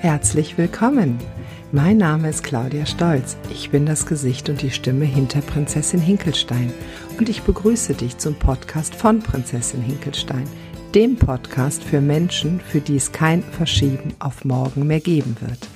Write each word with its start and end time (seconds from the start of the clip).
Herzlich 0.00 0.58
willkommen. 0.58 1.18
Mein 1.72 1.96
Name 1.96 2.28
ist 2.28 2.44
Claudia 2.44 2.84
Stolz. 2.84 3.38
Ich 3.50 3.70
bin 3.70 3.86
das 3.86 4.04
Gesicht 4.04 4.50
und 4.50 4.60
die 4.60 4.70
Stimme 4.70 5.06
hinter 5.06 5.40
Prinzessin 5.40 6.00
Hinkelstein 6.00 6.72
und 7.18 7.30
ich 7.30 7.42
begrüße 7.42 7.94
dich 7.94 8.18
zum 8.18 8.34
Podcast 8.34 8.94
von 8.94 9.20
Prinzessin 9.20 9.80
Hinkelstein, 9.80 10.44
dem 10.94 11.16
Podcast 11.16 11.82
für 11.82 12.02
Menschen, 12.02 12.60
für 12.60 12.80
die 12.80 12.96
es 12.96 13.10
kein 13.10 13.42
Verschieben 13.42 14.14
auf 14.18 14.44
morgen 14.44 14.86
mehr 14.86 15.00
geben 15.00 15.34
wird. 15.40 15.66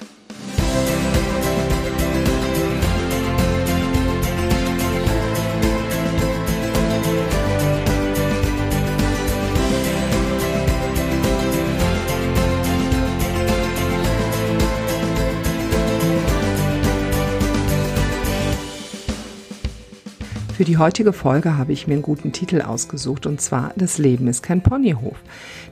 Für 20.60 20.66
die 20.66 20.76
heutige 20.76 21.14
Folge 21.14 21.56
habe 21.56 21.72
ich 21.72 21.86
mir 21.86 21.94
einen 21.94 22.02
guten 22.02 22.32
Titel 22.32 22.60
ausgesucht 22.60 23.24
und 23.24 23.40
zwar 23.40 23.72
Das 23.76 23.96
Leben 23.96 24.28
ist 24.28 24.42
kein 24.42 24.62
Ponyhof. 24.62 25.16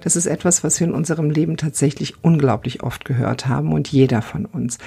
Das 0.01 0.17
ist 0.17 0.25
etwas, 0.25 0.65
was 0.65 0.81
wir 0.81 0.87
in 0.87 0.95
unserem 0.95 1.29
Leben 1.29 1.59
tatsächlich 1.59 2.25
unglaublich 2.25 2.83
oft 2.83 3.05
gehört 3.05 3.49
haben 3.49 3.75
und 3.75 3.89
jeder 3.89 4.23
von 4.23 4.47
uns. 4.47 4.79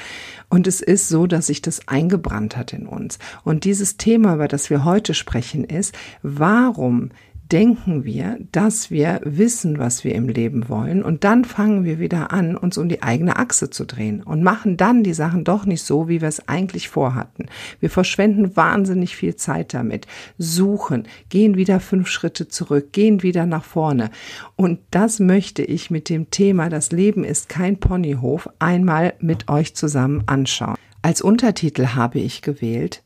Und 0.49 0.65
es 0.65 0.81
ist 0.81 1.07
so, 1.07 1.27
dass 1.27 1.45
sich 1.45 1.61
das 1.61 1.87
eingebrannt 1.87 2.57
hat 2.57 2.73
in 2.73 2.87
uns. 2.87 3.19
Und 3.43 3.63
dieses 3.63 3.97
Thema, 3.97 4.33
über 4.33 4.47
das 4.47 4.71
wir 4.71 4.85
heute 4.85 5.13
sprechen, 5.13 5.65
ist, 5.65 5.95
warum 6.23 7.11
denken 7.51 8.05
wir, 8.05 8.37
dass 8.51 8.91
wir 8.91 9.19
wissen, 9.23 9.77
was 9.77 10.03
wir 10.03 10.15
im 10.15 10.29
Leben 10.29 10.69
wollen 10.69 11.03
und 11.03 11.23
dann 11.23 11.43
fangen 11.43 11.83
wir 11.83 11.99
wieder 11.99 12.31
an, 12.31 12.55
uns 12.55 12.77
um 12.77 12.87
die 12.87 13.03
eigene 13.03 13.35
Achse 13.35 13.69
zu 13.69 13.85
drehen 13.85 14.23
und 14.23 14.41
machen 14.41 14.77
dann 14.77 15.03
die 15.03 15.13
Sachen 15.13 15.43
doch 15.43 15.65
nicht 15.65 15.83
so, 15.83 16.07
wie 16.07 16.21
wir 16.21 16.27
es 16.27 16.47
eigentlich 16.47 16.89
vorhatten. 16.89 17.47
Wir 17.79 17.89
verschwenden 17.89 18.55
wahnsinnig 18.55 19.15
viel 19.15 19.35
Zeit 19.35 19.73
damit, 19.73 20.07
suchen, 20.37 21.07
gehen 21.29 21.57
wieder 21.57 21.79
fünf 21.79 22.07
Schritte 22.07 22.47
zurück, 22.47 22.93
gehen 22.93 23.21
wieder 23.21 23.45
nach 23.45 23.65
vorne. 23.65 24.11
Und 24.55 24.79
das 24.91 25.19
möchte 25.19 25.63
ich 25.63 25.91
mit 25.91 26.09
dem 26.09 26.29
Thema 26.31 26.69
Das 26.69 26.91
Leben 26.91 27.23
ist 27.23 27.49
kein 27.49 27.77
Ponyhof 27.77 28.49
einmal 28.59 29.13
mit 29.19 29.49
euch 29.49 29.75
zusammen 29.75 30.23
anschauen. 30.25 30.75
Als 31.01 31.21
Untertitel 31.21 31.87
habe 31.95 32.19
ich 32.19 32.41
gewählt, 32.41 33.03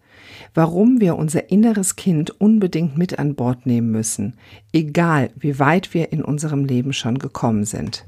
warum 0.54 1.00
wir 1.00 1.18
unser 1.18 1.50
inneres 1.50 1.96
Kind 1.96 2.40
unbedingt 2.40 2.98
mit 2.98 3.20
an 3.20 3.36
Bord 3.36 3.66
nehmen 3.66 3.92
müssen, 3.92 4.34
egal 4.74 5.30
wie 5.38 5.60
weit 5.60 5.94
wir 5.94 6.12
in 6.12 6.24
unserem 6.24 6.66
Leben 6.66 6.94
schon 6.94 7.20
gekommen 7.20 7.66
sind. 7.66 8.06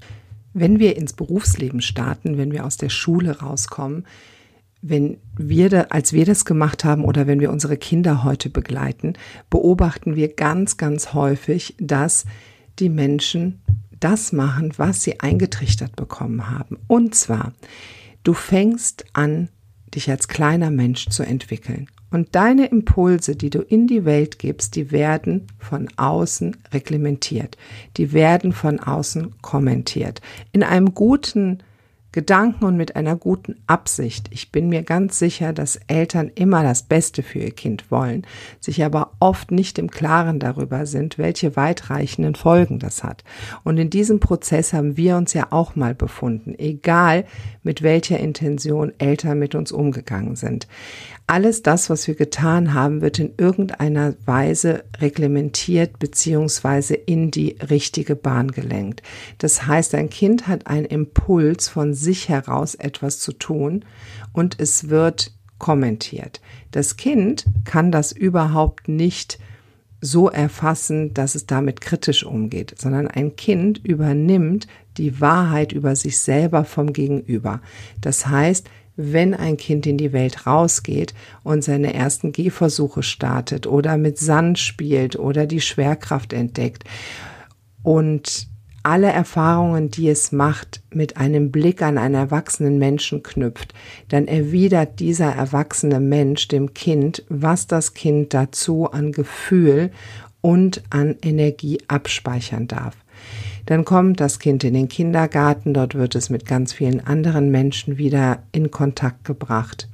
Wenn 0.54 0.80
wir 0.80 0.96
ins 0.98 1.14
Berufsleben 1.14 1.82
starten, 1.82 2.38
wenn 2.38 2.52
wir 2.52 2.66
aus 2.66 2.78
der 2.78 2.90
Schule 2.90 3.40
rauskommen, 3.40 4.06
wenn 4.82 5.18
wir 5.36 5.70
da, 5.70 5.82
als 5.90 6.14
wir 6.14 6.26
das 6.26 6.46
gemacht 6.46 6.84
haben 6.84 7.04
oder 7.04 7.28
wenn 7.28 7.40
wir 7.40 7.52
unsere 7.52 7.78
Kinder 7.78 8.24
heute 8.24 8.50
begleiten, 8.50 9.14
beobachten 9.50 10.16
wir 10.16 10.34
ganz, 10.34 10.78
ganz 10.78 11.14
häufig, 11.14 11.76
dass 11.80 12.26
die 12.80 12.90
Menschen 12.90 13.62
das 14.00 14.32
machen, 14.32 14.74
was 14.78 15.04
sie 15.04 15.20
eingetrichtert 15.20 15.96
bekommen 15.96 16.50
haben. 16.50 16.78
Und 16.88 17.16
zwar, 17.16 17.54
du 18.24 18.34
fängst 18.34 19.06
an, 19.14 19.50
dich 19.94 20.10
als 20.10 20.28
kleiner 20.28 20.70
Mensch 20.70 21.08
zu 21.10 21.24
entwickeln. 21.24 21.88
Und 22.10 22.36
deine 22.36 22.68
Impulse, 22.68 23.36
die 23.36 23.50
du 23.50 23.60
in 23.60 23.88
die 23.88 24.06
Welt 24.06 24.40
gibst, 24.40 24.76
die 24.76 24.92
werden 24.92 25.48
von 25.60 25.90
außen 25.98 26.56
reglementiert. 26.74 27.58
Die 27.98 28.14
werden 28.14 28.54
von 28.54 28.80
außen 28.80 29.36
kommentiert. 29.42 30.22
In 30.54 30.64
einem 30.64 30.94
guten 30.94 31.60
Gedanken 32.18 32.66
und 32.66 32.78
mit 32.78 32.96
einer 32.96 33.16
guten 33.16 33.58
Absicht. 33.68 34.30
Ich 34.32 34.52
bin 34.52 34.70
mir 34.70 34.82
ganz 34.82 35.20
sicher, 35.20 35.54
dass 35.54 35.76
Eltern 35.88 36.32
immer 36.34 36.64
das 36.64 36.82
Beste 36.82 37.22
für 37.22 37.38
ihr 37.38 37.52
Kind 37.52 37.92
wollen, 37.92 38.26
sich 38.60 38.84
aber 38.84 39.12
oft 39.20 39.52
nicht 39.52 39.78
im 39.78 39.92
Klaren 39.92 40.40
darüber 40.40 40.88
sind, 40.88 41.20
welche 41.20 41.56
weitreichenden 41.56 42.34
Folgen 42.34 42.80
das 42.80 43.04
hat. 43.04 43.24
Und 43.64 43.78
in 43.78 43.92
diesem 43.92 44.20
Prozess 44.20 44.74
haben 44.74 44.98
wir 44.98 45.16
uns 45.16 45.34
ja 45.34 45.48
auch 45.52 45.76
mal 45.76 45.94
befunden, 45.94 46.56
egal 46.58 47.26
mit 47.62 47.84
welcher 47.84 48.20
Intention 48.20 48.94
Eltern 48.98 49.38
mit 49.38 49.54
uns 49.54 49.72
umgegangen 49.72 50.36
sind. 50.36 50.68
Alles 51.30 51.62
das, 51.62 51.90
was 51.90 52.08
wir 52.08 52.16
getan 52.16 52.74
haben, 52.74 53.02
wird 53.02 53.20
in 53.20 53.34
irgendeiner 53.38 54.14
Weise 54.26 54.86
reglementiert 55.02 56.00
beziehungsweise 56.00 56.94
in 56.94 57.32
die 57.32 57.58
richtige 57.70 58.16
Bahn 58.16 58.50
gelenkt. 58.50 59.04
Das 59.38 59.68
heißt, 59.68 59.94
ein 59.96 60.10
Kind 60.10 60.48
hat 60.48 60.68
einen 60.68 60.86
Impuls 60.86 61.68
von 61.68 61.94
sich 61.94 62.30
heraus 62.30 62.76
etwas 62.76 63.20
zu 63.20 63.34
tun 63.34 63.84
und 64.32 64.58
es 64.62 64.88
wird 64.88 65.34
kommentiert. 65.58 66.40
Das 66.72 66.96
Kind 66.96 67.46
kann 67.66 67.92
das 67.92 68.14
überhaupt 68.14 68.88
nicht 68.88 69.38
so 70.00 70.30
erfassen, 70.30 71.14
dass 71.14 71.36
es 71.36 71.46
damit 71.46 71.82
kritisch 71.82 72.24
umgeht, 72.24 72.76
sondern 72.78 73.08
ein 73.08 73.36
Kind 73.36 73.84
übernimmt 73.84 74.68
die 74.98 75.20
Wahrheit 75.20 75.74
über 75.74 75.96
sich 75.98 76.20
selber 76.20 76.64
vom 76.64 76.94
Gegenüber. 76.94 77.62
Das 78.00 78.28
heißt, 78.28 78.70
wenn 78.98 79.34
ein 79.34 79.56
Kind 79.56 79.86
in 79.86 79.98
die 79.98 80.12
Welt 80.12 80.46
rausgeht 80.46 81.14
und 81.44 81.64
seine 81.64 81.94
ersten 81.94 82.34
Gehversuche 82.34 83.04
startet 83.04 83.68
oder 83.68 83.98
mit 83.98 84.18
Sand 84.18 84.60
spielt 84.60 85.18
oder 85.18 85.46
die 85.46 85.62
Schwerkraft 85.62 86.34
entdeckt 86.34 86.84
und 87.84 88.48
alle 88.84 89.08
Erfahrungen, 89.08 89.92
die 89.92 90.08
es 90.08 90.32
macht, 90.32 90.82
mit 90.94 91.18
einem 91.18 91.52
Blick 91.52 91.82
an 91.82 91.98
einen 91.98 92.16
erwachsenen 92.16 92.80
Menschen 92.80 93.22
knüpft, 93.22 93.74
dann 94.08 94.28
erwidert 94.28 95.02
dieser 95.02 95.30
erwachsene 95.30 96.00
Mensch 96.00 96.48
dem 96.48 96.74
Kind, 96.74 97.24
was 97.28 97.68
das 97.68 97.94
Kind 97.94 98.34
dazu 98.34 98.90
an 98.90 99.12
Gefühl 99.12 99.92
und 100.40 100.84
an 100.90 101.18
Energie 101.22 101.80
abspeichern 101.90 102.68
darf. 102.68 102.96
Dann 103.68 103.84
kommt 103.84 104.22
das 104.22 104.40
Kind 104.40 104.64
in 104.64 104.74
den 104.74 104.88
Kindergarten, 104.88 105.74
dort 105.74 105.94
wird 105.94 106.16
es 106.16 106.30
mit 106.30 106.46
ganz 106.46 106.72
vielen 106.72 107.06
anderen 107.06 107.52
Menschen 107.52 107.98
wieder 107.98 108.42
in 108.54 108.72
Kontakt 108.72 109.26
gebracht. 109.26 109.90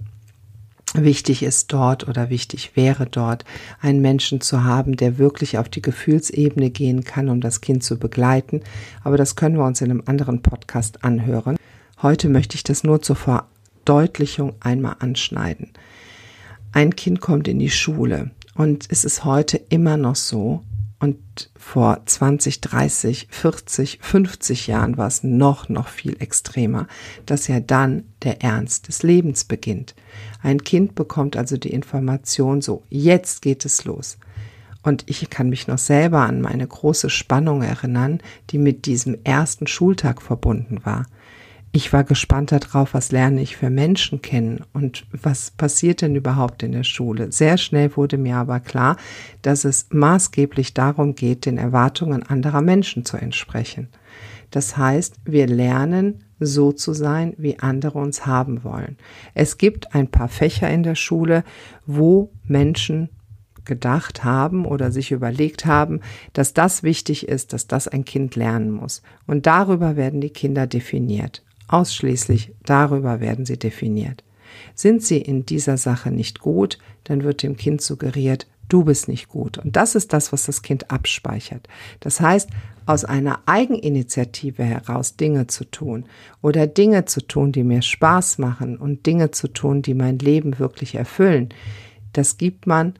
Wichtig 0.94 1.42
ist 1.42 1.74
dort 1.74 2.08
oder 2.08 2.30
wichtig 2.30 2.76
wäre 2.76 3.08
dort, 3.08 3.46
einen 3.82 4.00
Menschen 4.00 4.42
zu 4.42 4.64
haben, 4.64 4.96
der 4.96 5.18
wirklich 5.18 5.58
auf 5.58 5.70
die 5.70 5.82
Gefühlsebene 5.82 6.70
gehen 6.70 7.04
kann, 7.04 7.30
um 7.30 7.42
das 7.42 7.62
Kind 7.62 7.84
zu 7.84 7.98
begleiten. 7.98 8.62
Aber 9.04 9.18
das 9.18 9.36
können 9.36 9.58
wir 9.58 9.66
uns 9.66 9.82
in 9.82 9.90
einem 9.90 10.04
anderen 10.06 10.44
Podcast 10.44 11.04
anhören. 11.04 11.58
Heute 12.00 12.30
möchte 12.30 12.56
ich 12.56 12.64
das 12.64 12.84
nur 12.84 13.02
zur 13.02 13.16
Verdeutlichung 13.16 14.54
einmal 14.60 14.98
anschneiden. 15.00 15.72
Ein 16.74 16.96
Kind 16.96 17.22
kommt 17.22 17.48
in 17.48 17.58
die 17.58 17.72
Schule 17.72 18.30
und 18.54 18.86
es 18.92 19.04
ist 19.04 19.26
heute 19.26 19.60
immer 19.70 19.98
noch 19.98 20.16
so, 20.16 20.62
und 21.04 21.52
vor 21.58 22.02
20, 22.06 22.62
30, 22.62 23.28
40, 23.30 24.00
50 24.02 24.68
Jahren 24.68 24.96
war 24.96 25.08
es 25.08 25.22
noch, 25.22 25.68
noch 25.68 25.90
viel 25.90 26.16
extremer, 26.22 26.88
dass 27.26 27.50
ja 27.50 27.60
dann 27.60 28.06
der 28.22 28.42
Ernst 28.42 28.88
des 28.88 29.04
Lebens 29.04 29.44
beginnt. 29.44 29.96
Ein 30.42 30.64
Kind 30.64 30.96
bekommt 30.96 31.36
also 31.36 31.58
die 31.58 31.74
Information 31.74 32.62
so, 32.62 32.84
jetzt 32.90 33.42
geht 33.42 33.66
es 33.66 33.84
los. 33.84 34.18
Und 34.82 35.04
ich 35.08 35.30
kann 35.30 35.50
mich 35.50 35.68
noch 35.68 35.78
selber 35.78 36.22
an 36.22 36.40
meine 36.40 36.66
große 36.66 37.10
Spannung 37.10 37.64
erinnern, 37.64 38.22
die 38.52 38.58
mit 38.58 38.86
diesem 38.86 39.18
ersten 39.26 39.68
Schultag 39.68 40.22
verbunden 40.22 40.86
war 40.86 41.06
ich 41.76 41.92
war 41.92 42.04
gespannt 42.04 42.52
darauf, 42.52 42.94
was 42.94 43.12
lerne 43.12 43.42
ich 43.42 43.58
für 43.58 43.72
Menschen 43.72 44.22
kennen 44.22 44.64
und 44.74 45.08
was 45.12 45.50
passiert 45.50 46.04
denn 46.04 46.16
überhaupt 46.16 46.62
in 46.62 46.72
der 46.72 46.84
Schule. 46.84 47.32
Sehr 47.32 47.58
schnell 47.58 47.98
wurde 47.98 48.20
mir 48.20 48.38
aber 48.38 48.60
klar, 48.60 48.96
dass 49.42 49.66
es 49.66 49.88
maßgeblich 49.90 50.76
darum 50.76 51.16
geht, 51.16 51.48
den 51.48 51.58
Erwartungen 51.58 52.22
anderer 52.22 52.62
Menschen 52.62 53.06
zu 53.06 53.18
entsprechen. 53.18 53.90
Das 54.52 54.78
heißt, 54.78 55.16
wir 55.26 55.48
lernen 55.48 56.24
so 56.40 56.74
zu 56.74 56.94
sein, 56.94 57.34
wie 57.40 57.58
andere 57.58 57.98
uns 57.98 58.28
haben 58.28 58.64
wollen. 58.64 58.98
Es 59.34 59.58
gibt 59.58 59.96
ein 59.96 60.10
paar 60.10 60.30
Fächer 60.30 60.70
in 60.70 60.84
der 60.84 60.96
Schule, 60.96 61.44
wo 61.88 62.32
Menschen 62.44 63.10
gedacht 63.66 64.24
haben 64.24 64.66
oder 64.66 64.92
sich 64.92 65.12
überlegt 65.12 65.66
haben, 65.66 66.02
dass 66.34 66.54
das 66.54 66.84
wichtig 66.84 67.28
ist, 67.28 67.52
dass 67.52 67.66
das 67.66 67.88
ein 67.88 68.06
Kind 68.06 68.36
lernen 68.36 68.70
muss. 68.70 69.02
Und 69.26 69.48
darüber 69.48 69.96
werden 69.96 70.22
die 70.22 70.30
Kinder 70.30 70.68
definiert. 70.68 71.42
Ausschließlich 71.68 72.54
darüber 72.66 73.20
werden 73.20 73.46
sie 73.46 73.58
definiert. 73.58 74.24
Sind 74.76 75.04
sie 75.04 75.18
in 75.18 75.46
dieser 75.46 75.78
Sache 75.78 76.12
nicht 76.12 76.40
gut, 76.40 76.78
dann 77.04 77.24
wird 77.24 77.44
dem 77.44 77.58
Kind 77.58 77.82
suggeriert, 77.82 78.48
du 78.70 78.84
bist 78.84 79.08
nicht 79.08 79.30
gut. 79.30 79.58
Und 79.58 79.76
das 79.76 79.96
ist 79.96 80.14
das, 80.14 80.32
was 80.32 80.46
das 80.46 80.62
Kind 80.62 80.92
abspeichert. 80.92 81.68
Das 82.00 82.20
heißt, 82.20 82.50
aus 82.86 83.06
einer 83.06 83.40
Eigeninitiative 83.46 84.64
heraus 84.64 85.16
Dinge 85.16 85.48
zu 85.48 85.64
tun 85.66 86.06
oder 86.42 86.68
Dinge 86.68 87.06
zu 87.06 87.22
tun, 87.26 87.52
die 87.52 87.64
mir 87.64 87.82
Spaß 87.82 88.40
machen 88.40 88.78
und 88.78 89.06
Dinge 89.06 89.32
zu 89.32 89.48
tun, 89.48 89.82
die 89.82 89.94
mein 89.94 90.20
Leben 90.20 90.60
wirklich 90.60 90.96
erfüllen, 90.96 91.50
das 92.14 92.38
gibt 92.38 92.68
man 92.68 92.96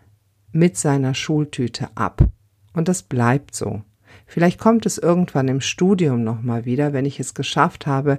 mit 0.52 0.78
seiner 0.78 1.14
Schultüte 1.14 1.90
ab. 1.96 2.28
Und 2.74 2.88
das 2.88 3.04
bleibt 3.04 3.56
so. 3.56 3.82
Vielleicht 4.34 4.60
kommt 4.60 4.88
es 4.88 4.98
irgendwann 4.98 5.48
im 5.48 5.62
Studium 5.62 6.24
nochmal 6.24 6.66
wieder, 6.66 6.92
wenn 6.92 7.06
ich 7.06 7.20
es 7.20 7.36
geschafft 7.36 7.86
habe, 7.86 8.18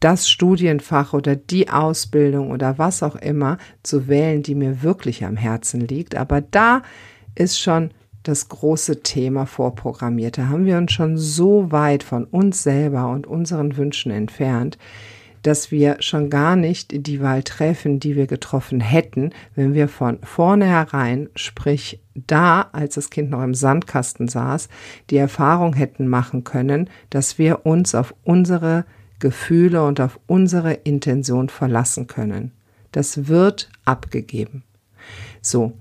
das 0.00 0.26
Studienfach 0.26 1.12
oder 1.12 1.36
die 1.36 1.68
Ausbildung 1.68 2.50
oder 2.50 2.78
was 2.78 3.02
auch 3.02 3.14
immer 3.16 3.58
zu 3.82 4.08
wählen, 4.08 4.42
die 4.42 4.54
mir 4.54 4.82
wirklich 4.82 5.22
am 5.22 5.36
Herzen 5.36 5.82
liegt. 5.82 6.14
Aber 6.14 6.40
da 6.40 6.80
ist 7.34 7.60
schon 7.60 7.90
das 8.22 8.48
große 8.48 9.02
Thema 9.02 9.44
vorprogrammiert. 9.44 10.38
Da 10.38 10.48
haben 10.48 10.64
wir 10.64 10.78
uns 10.78 10.92
schon 10.92 11.18
so 11.18 11.70
weit 11.70 12.04
von 12.04 12.24
uns 12.24 12.62
selber 12.62 13.10
und 13.10 13.26
unseren 13.26 13.76
Wünschen 13.76 14.12
entfernt, 14.12 14.78
dass 15.44 15.70
wir 15.70 15.96
schon 16.00 16.30
gar 16.30 16.56
nicht 16.56 17.06
die 17.06 17.20
Wahl 17.20 17.42
treffen, 17.42 18.00
die 18.00 18.16
wir 18.16 18.26
getroffen 18.26 18.80
hätten, 18.80 19.30
wenn 19.54 19.74
wir 19.74 19.88
von 19.88 20.18
vornherein, 20.22 21.28
sprich 21.36 22.00
da, 22.14 22.62
als 22.72 22.94
das 22.94 23.10
Kind 23.10 23.30
noch 23.30 23.42
im 23.42 23.54
Sandkasten 23.54 24.26
saß, 24.26 24.68
die 25.10 25.18
Erfahrung 25.18 25.74
hätten 25.74 26.08
machen 26.08 26.44
können, 26.44 26.88
dass 27.10 27.38
wir 27.38 27.66
uns 27.66 27.94
auf 27.94 28.14
unsere 28.24 28.84
Gefühle 29.18 29.84
und 29.84 30.00
auf 30.00 30.18
unsere 30.26 30.72
Intention 30.72 31.48
verlassen 31.48 32.06
können. 32.06 32.52
Das 32.92 33.28
wird 33.28 33.68
abgegeben. 33.84 34.62
So, 35.42 35.74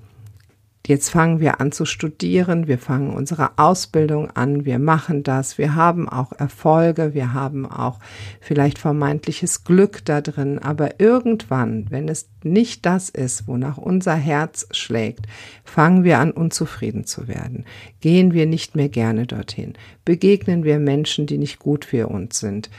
Jetzt 0.86 1.12
fangen 1.12 1.40
wir 1.40 1.62
an 1.62 1.72
zu 1.72 1.86
studieren, 1.86 2.68
wir 2.68 2.78
fangen 2.78 3.12
unsere 3.12 3.58
Ausbildung 3.58 4.30
an, 4.32 4.66
wir 4.66 4.80
machen 4.80 5.24
das, 5.24 5.58
wir 5.58 5.76
haben 5.76 6.10
auch 6.10 6.34
Erfolge, 6.34 7.14
wir 7.14 7.32
haben 7.32 7.66
auch 7.66 8.00
vielleicht 8.42 8.80
vermeintliches 8.80 9.64
Glück 9.64 10.04
da 10.04 10.20
drin, 10.20 10.60
aber 10.60 11.00
irgendwann, 11.00 11.86
wenn 11.90 12.10
es 12.10 12.28
nicht 12.44 12.86
das 12.86 13.10
ist, 13.10 13.48
wonach 13.48 13.78
unser 13.78 14.16
Herz 14.16 14.68
schlägt, 14.72 15.26
fangen 15.64 16.04
wir 16.04 16.20
an 16.20 16.32
unzufrieden 16.32 17.06
zu 17.06 17.30
werden, 17.30 17.64
gehen 18.02 18.34
wir 18.34 18.46
nicht 18.46 18.76
mehr 18.76 18.90
gerne 18.90 19.26
dorthin, 19.26 19.76
begegnen 20.04 20.66
wir 20.66 20.80
Menschen, 20.80 21.28
die 21.28 21.38
nicht 21.38 21.60
gut 21.60 21.86
für 21.86 22.10
uns 22.10 22.42
sind, 22.42 22.70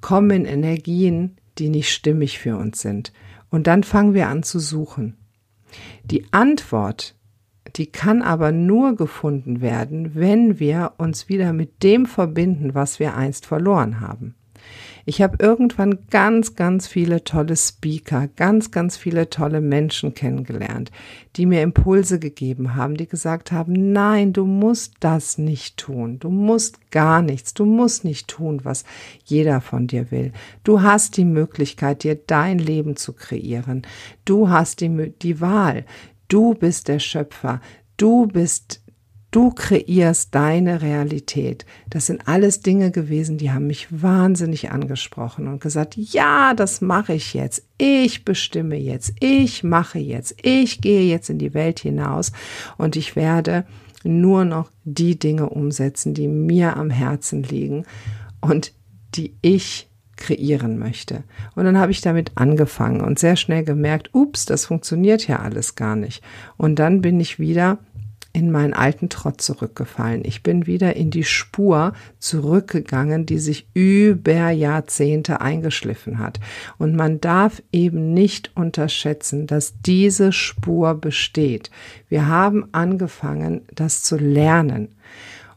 kommen 0.00 0.44
Energien, 0.44 1.36
die 1.58 1.68
nicht 1.68 1.92
stimmig 1.92 2.40
für 2.40 2.56
uns 2.56 2.80
sind, 2.80 3.12
und 3.50 3.68
dann 3.68 3.84
fangen 3.84 4.14
wir 4.14 4.26
an 4.26 4.42
zu 4.42 4.58
suchen. 4.58 5.14
Die 6.04 6.32
Antwort, 6.32 7.14
die 7.76 7.86
kann 7.86 8.22
aber 8.22 8.52
nur 8.52 8.96
gefunden 8.96 9.60
werden, 9.60 10.14
wenn 10.14 10.58
wir 10.58 10.92
uns 10.98 11.28
wieder 11.28 11.52
mit 11.52 11.82
dem 11.82 12.06
verbinden, 12.06 12.74
was 12.74 12.98
wir 12.98 13.14
einst 13.14 13.46
verloren 13.46 14.00
haben. 14.00 14.34
Ich 15.08 15.22
habe 15.22 15.38
irgendwann 15.40 16.00
ganz, 16.10 16.54
ganz 16.54 16.86
viele 16.86 17.24
tolle 17.24 17.56
Speaker, 17.56 18.28
ganz, 18.36 18.70
ganz 18.70 18.98
viele 18.98 19.30
tolle 19.30 19.62
Menschen 19.62 20.12
kennengelernt, 20.12 20.90
die 21.36 21.46
mir 21.46 21.62
Impulse 21.62 22.18
gegeben 22.18 22.74
haben, 22.74 22.94
die 22.94 23.08
gesagt 23.08 23.50
haben, 23.50 23.92
nein, 23.92 24.34
du 24.34 24.44
musst 24.44 24.96
das 25.00 25.38
nicht 25.38 25.78
tun, 25.78 26.18
du 26.18 26.28
musst 26.28 26.90
gar 26.90 27.22
nichts, 27.22 27.54
du 27.54 27.64
musst 27.64 28.04
nicht 28.04 28.28
tun, 28.28 28.60
was 28.64 28.84
jeder 29.24 29.62
von 29.62 29.86
dir 29.86 30.10
will. 30.10 30.32
Du 30.62 30.82
hast 30.82 31.16
die 31.16 31.24
Möglichkeit, 31.24 32.04
dir 32.04 32.14
dein 32.14 32.58
Leben 32.58 32.94
zu 32.96 33.14
kreieren. 33.14 33.86
Du 34.26 34.50
hast 34.50 34.82
die, 34.82 35.14
die 35.22 35.40
Wahl. 35.40 35.86
Du 36.28 36.52
bist 36.52 36.86
der 36.86 36.98
Schöpfer. 36.98 37.62
Du 37.96 38.26
bist 38.26 38.82
Du 39.30 39.50
kreierst 39.50 40.34
deine 40.34 40.80
Realität. 40.80 41.66
Das 41.90 42.06
sind 42.06 42.26
alles 42.26 42.60
Dinge 42.60 42.90
gewesen, 42.90 43.36
die 43.36 43.50
haben 43.50 43.66
mich 43.66 43.88
wahnsinnig 43.90 44.70
angesprochen 44.70 45.48
und 45.48 45.60
gesagt, 45.60 45.96
ja, 45.96 46.54
das 46.54 46.80
mache 46.80 47.12
ich 47.12 47.34
jetzt. 47.34 47.62
Ich 47.76 48.24
bestimme 48.24 48.76
jetzt. 48.76 49.12
Ich 49.20 49.62
mache 49.62 49.98
jetzt. 49.98 50.34
Ich 50.42 50.80
gehe 50.80 51.02
jetzt 51.02 51.28
in 51.28 51.38
die 51.38 51.52
Welt 51.52 51.78
hinaus 51.80 52.32
und 52.78 52.96
ich 52.96 53.16
werde 53.16 53.66
nur 54.02 54.46
noch 54.46 54.70
die 54.84 55.18
Dinge 55.18 55.50
umsetzen, 55.50 56.14
die 56.14 56.28
mir 56.28 56.76
am 56.78 56.88
Herzen 56.88 57.42
liegen 57.42 57.84
und 58.40 58.72
die 59.14 59.34
ich 59.42 59.88
kreieren 60.16 60.78
möchte. 60.78 61.22
Und 61.54 61.64
dann 61.64 61.78
habe 61.78 61.92
ich 61.92 62.00
damit 62.00 62.32
angefangen 62.34 63.00
und 63.00 63.18
sehr 63.18 63.36
schnell 63.36 63.64
gemerkt, 63.64 64.10
ups, 64.14 64.46
das 64.46 64.66
funktioniert 64.66 65.26
ja 65.28 65.38
alles 65.38 65.74
gar 65.74 65.96
nicht. 65.96 66.22
Und 66.56 66.78
dann 66.78 67.00
bin 67.00 67.20
ich 67.20 67.38
wieder 67.38 67.78
in 68.32 68.50
meinen 68.50 68.74
alten 68.74 69.08
Trott 69.08 69.40
zurückgefallen. 69.40 70.22
Ich 70.24 70.42
bin 70.42 70.66
wieder 70.66 70.96
in 70.96 71.10
die 71.10 71.24
Spur 71.24 71.92
zurückgegangen, 72.18 73.26
die 73.26 73.38
sich 73.38 73.68
über 73.74 74.50
Jahrzehnte 74.50 75.40
eingeschliffen 75.40 76.18
hat. 76.18 76.38
Und 76.78 76.94
man 76.94 77.20
darf 77.20 77.62
eben 77.72 78.12
nicht 78.14 78.52
unterschätzen, 78.54 79.46
dass 79.46 79.80
diese 79.80 80.32
Spur 80.32 80.94
besteht. 80.94 81.70
Wir 82.08 82.28
haben 82.28 82.68
angefangen, 82.72 83.62
das 83.74 84.02
zu 84.02 84.16
lernen. 84.16 84.94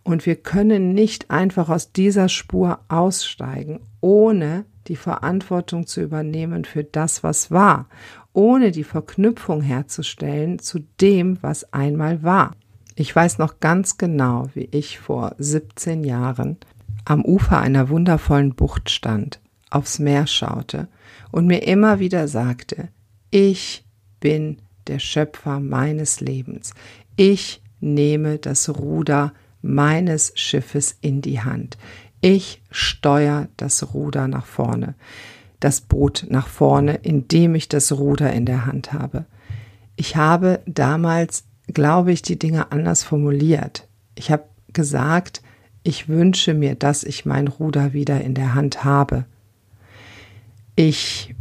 Und 0.04 0.26
wir 0.26 0.36
können 0.36 0.94
nicht 0.94 1.30
einfach 1.30 1.70
aus 1.70 1.92
dieser 1.92 2.30
Spur 2.30 2.80
aussteigen, 2.88 3.82
ohne 4.00 4.66
die 4.88 4.96
Verantwortung 4.96 5.86
zu 5.86 6.02
übernehmen 6.02 6.66
für 6.66 6.84
das, 6.84 7.24
was 7.24 7.52
war, 7.52 7.88
ohne 8.34 8.72
die 8.72 8.84
Verknüpfung 8.84 9.62
herzustellen 9.62 10.58
zu 10.58 10.80
dem, 11.00 11.38
was 11.42 11.72
einmal 11.74 12.24
war. 12.24 12.56
Ich 13.02 13.16
weiß 13.16 13.40
noch 13.40 13.60
ganz 13.60 13.98
genau, 13.98 14.50
wie 14.54 14.70
ich 14.70 15.00
vor 15.00 15.34
17 15.40 16.04
Jahren 16.04 16.58
am 17.04 17.26
Ufer 17.26 17.60
einer 17.60 17.90
wundervollen 17.90 18.54
Bucht 18.54 18.92
stand, 18.92 19.40
aufs 19.72 19.98
Meer 19.98 20.28
schaute 20.28 20.88
und 21.32 21.48
mir 21.48 21.64
immer 21.64 21.98
wieder 21.98 22.28
sagte, 22.28 22.90
ich 23.32 23.88
bin 24.20 24.60
der 24.86 25.00
Schöpfer 25.00 25.60
meines 25.60 26.22
Lebens. 26.22 26.76
Ich 27.16 27.64
nehme 27.80 28.38
das 28.38 28.70
Ruder 28.70 29.34
meines 29.64 30.34
Schiffes 30.36 30.96
in 31.02 31.24
die 31.24 31.42
Hand. 31.42 31.80
Ich 32.22 32.62
steuere 32.70 33.48
das 33.58 33.96
Ruder 33.96 34.28
nach 34.28 34.46
vorne, 34.46 34.94
das 35.60 35.82
Boot 35.82 36.28
nach 36.30 36.48
vorne, 36.48 36.98
indem 36.98 37.56
ich 37.56 37.68
das 37.68 37.94
Ruder 37.94 38.32
in 38.32 38.46
der 38.46 38.68
Hand 38.68 38.94
habe. 38.94 39.26
Ich 39.96 40.18
habe 40.18 40.60
damals 40.68 41.46
glaube 41.74 42.12
ich, 42.12 42.22
die 42.22 42.40
Dinge 42.40 42.72
anders 42.72 43.04
formuliert. 43.04 43.88
Ich 44.16 44.32
habe 44.32 44.44
gesagt, 44.74 45.42
ich 45.84 46.08
wünsche 46.08 46.54
mir, 46.54 46.76
dass 46.76 47.04
ich 47.04 47.26
mein 47.26 47.48
Ruder 47.48 47.94
wieder 47.94 48.22
in 48.22 48.34
der 48.34 48.54
Hand 48.54 48.84
habe. 48.84 49.26
Ich 50.76 51.36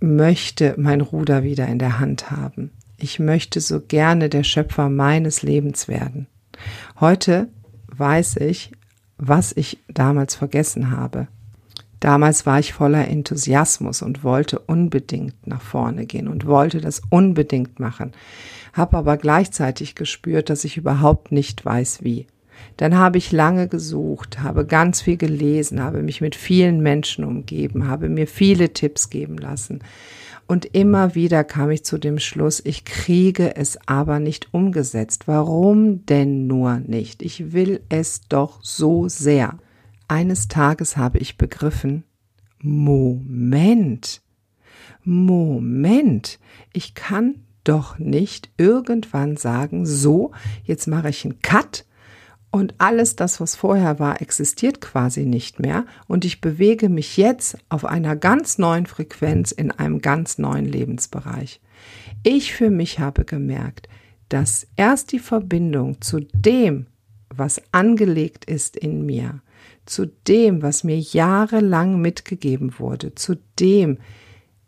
möchte 0.00 0.74
mein 0.78 1.00
Ruder 1.00 1.42
wieder 1.44 1.68
in 1.68 1.78
der 1.78 1.98
Hand 1.98 2.30
haben. 2.30 2.70
Ich 2.96 3.18
möchte 3.18 3.60
so 3.60 3.80
gerne 3.80 4.28
der 4.28 4.44
Schöpfer 4.44 4.88
meines 4.88 5.42
Lebens 5.42 5.88
werden. 5.88 6.26
Heute 7.00 7.48
weiß 7.88 8.36
ich, 8.36 8.72
was 9.18 9.52
ich 9.52 9.78
damals 9.88 10.34
vergessen 10.34 10.90
habe. 10.90 11.28
Damals 12.02 12.46
war 12.46 12.58
ich 12.58 12.72
voller 12.72 13.06
Enthusiasmus 13.06 14.02
und 14.02 14.24
wollte 14.24 14.58
unbedingt 14.58 15.46
nach 15.46 15.62
vorne 15.62 16.04
gehen 16.04 16.26
und 16.26 16.46
wollte 16.46 16.80
das 16.80 17.00
unbedingt 17.10 17.78
machen, 17.78 18.10
habe 18.72 18.96
aber 18.96 19.16
gleichzeitig 19.16 19.94
gespürt, 19.94 20.50
dass 20.50 20.64
ich 20.64 20.76
überhaupt 20.76 21.30
nicht 21.30 21.64
weiß 21.64 22.02
wie. 22.02 22.26
Dann 22.76 22.98
habe 22.98 23.18
ich 23.18 23.30
lange 23.30 23.68
gesucht, 23.68 24.40
habe 24.40 24.66
ganz 24.66 25.00
viel 25.00 25.16
gelesen, 25.16 25.80
habe 25.80 26.02
mich 26.02 26.20
mit 26.20 26.34
vielen 26.34 26.80
Menschen 26.80 27.24
umgeben, 27.24 27.86
habe 27.86 28.08
mir 28.08 28.26
viele 28.26 28.72
Tipps 28.72 29.08
geben 29.08 29.38
lassen. 29.38 29.78
Und 30.48 30.64
immer 30.64 31.14
wieder 31.14 31.44
kam 31.44 31.70
ich 31.70 31.84
zu 31.84 31.98
dem 31.98 32.18
Schluss, 32.18 32.60
ich 32.64 32.84
kriege 32.84 33.54
es 33.54 33.78
aber 33.86 34.18
nicht 34.18 34.52
umgesetzt. 34.52 35.28
Warum 35.28 36.04
denn 36.06 36.48
nur 36.48 36.80
nicht? 36.80 37.22
Ich 37.22 37.52
will 37.52 37.80
es 37.90 38.22
doch 38.28 38.58
so 38.60 39.06
sehr. 39.06 39.56
Eines 40.12 40.46
Tages 40.46 40.98
habe 40.98 41.16
ich 41.16 41.38
begriffen, 41.38 42.04
Moment, 42.58 44.20
Moment, 45.04 46.38
ich 46.74 46.92
kann 46.92 47.46
doch 47.64 47.98
nicht 47.98 48.50
irgendwann 48.58 49.38
sagen, 49.38 49.86
so, 49.86 50.32
jetzt 50.64 50.86
mache 50.86 51.08
ich 51.08 51.24
einen 51.24 51.40
Cut 51.40 51.86
und 52.50 52.74
alles 52.76 53.16
das, 53.16 53.40
was 53.40 53.56
vorher 53.56 53.98
war, 54.00 54.20
existiert 54.20 54.82
quasi 54.82 55.24
nicht 55.24 55.60
mehr 55.60 55.86
und 56.08 56.26
ich 56.26 56.42
bewege 56.42 56.90
mich 56.90 57.16
jetzt 57.16 57.56
auf 57.70 57.86
einer 57.86 58.14
ganz 58.14 58.58
neuen 58.58 58.84
Frequenz 58.84 59.50
in 59.50 59.70
einem 59.70 60.02
ganz 60.02 60.36
neuen 60.36 60.66
Lebensbereich. 60.66 61.62
Ich 62.22 62.52
für 62.52 62.68
mich 62.68 62.98
habe 62.98 63.24
gemerkt, 63.24 63.88
dass 64.28 64.66
erst 64.76 65.12
die 65.12 65.20
Verbindung 65.20 66.02
zu 66.02 66.20
dem, 66.34 66.84
was 67.30 67.62
angelegt 67.72 68.44
ist 68.44 68.76
in 68.76 69.06
mir, 69.06 69.40
zu 69.86 70.06
dem, 70.06 70.62
was 70.62 70.84
mir 70.84 70.98
jahrelang 70.98 72.00
mitgegeben 72.00 72.78
wurde, 72.78 73.14
zu 73.14 73.36
dem, 73.58 73.98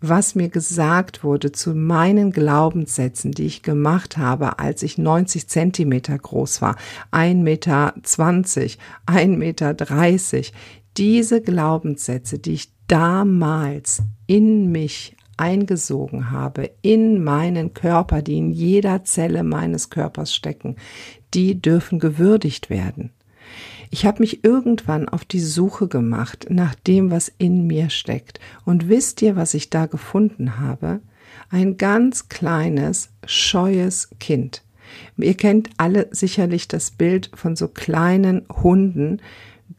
was 0.00 0.34
mir 0.34 0.48
gesagt 0.48 1.24
wurde, 1.24 1.52
zu 1.52 1.74
meinen 1.74 2.30
Glaubenssätzen, 2.30 3.32
die 3.32 3.46
ich 3.46 3.62
gemacht 3.62 4.18
habe, 4.18 4.58
als 4.58 4.82
ich 4.82 4.98
90 4.98 5.48
Zentimeter 5.48 6.18
groß 6.18 6.60
war, 6.60 6.76
1,20 7.12 7.36
Meter, 7.36 7.94
1,30 9.06 9.26
Meter, 9.28 10.52
diese 10.96 11.40
Glaubenssätze, 11.40 12.38
die 12.38 12.54
ich 12.54 12.72
damals 12.86 14.02
in 14.26 14.70
mich 14.70 15.16
eingesogen 15.36 16.30
habe, 16.30 16.70
in 16.82 17.24
meinen 17.24 17.74
Körper, 17.74 18.22
die 18.22 18.38
in 18.38 18.50
jeder 18.50 19.04
Zelle 19.04 19.42
meines 19.42 19.90
Körpers 19.90 20.34
stecken, 20.34 20.76
die 21.32 21.60
dürfen 21.60 21.98
gewürdigt 21.98 22.70
werden. 22.70 23.10
Ich 23.94 24.04
habe 24.04 24.24
mich 24.24 24.42
irgendwann 24.42 25.08
auf 25.08 25.24
die 25.24 25.38
Suche 25.38 25.86
gemacht 25.86 26.48
nach 26.50 26.74
dem, 26.74 27.12
was 27.12 27.30
in 27.38 27.68
mir 27.68 27.90
steckt. 27.90 28.40
Und 28.64 28.88
wisst 28.88 29.22
ihr, 29.22 29.36
was 29.36 29.54
ich 29.54 29.70
da 29.70 29.86
gefunden 29.86 30.58
habe? 30.58 30.98
Ein 31.48 31.76
ganz 31.76 32.28
kleines, 32.28 33.10
scheues 33.24 34.10
Kind. 34.18 34.64
Ihr 35.16 35.34
kennt 35.34 35.70
alle 35.76 36.08
sicherlich 36.10 36.66
das 36.66 36.90
Bild 36.90 37.30
von 37.34 37.54
so 37.54 37.68
kleinen 37.68 38.44
Hunden, 38.50 39.20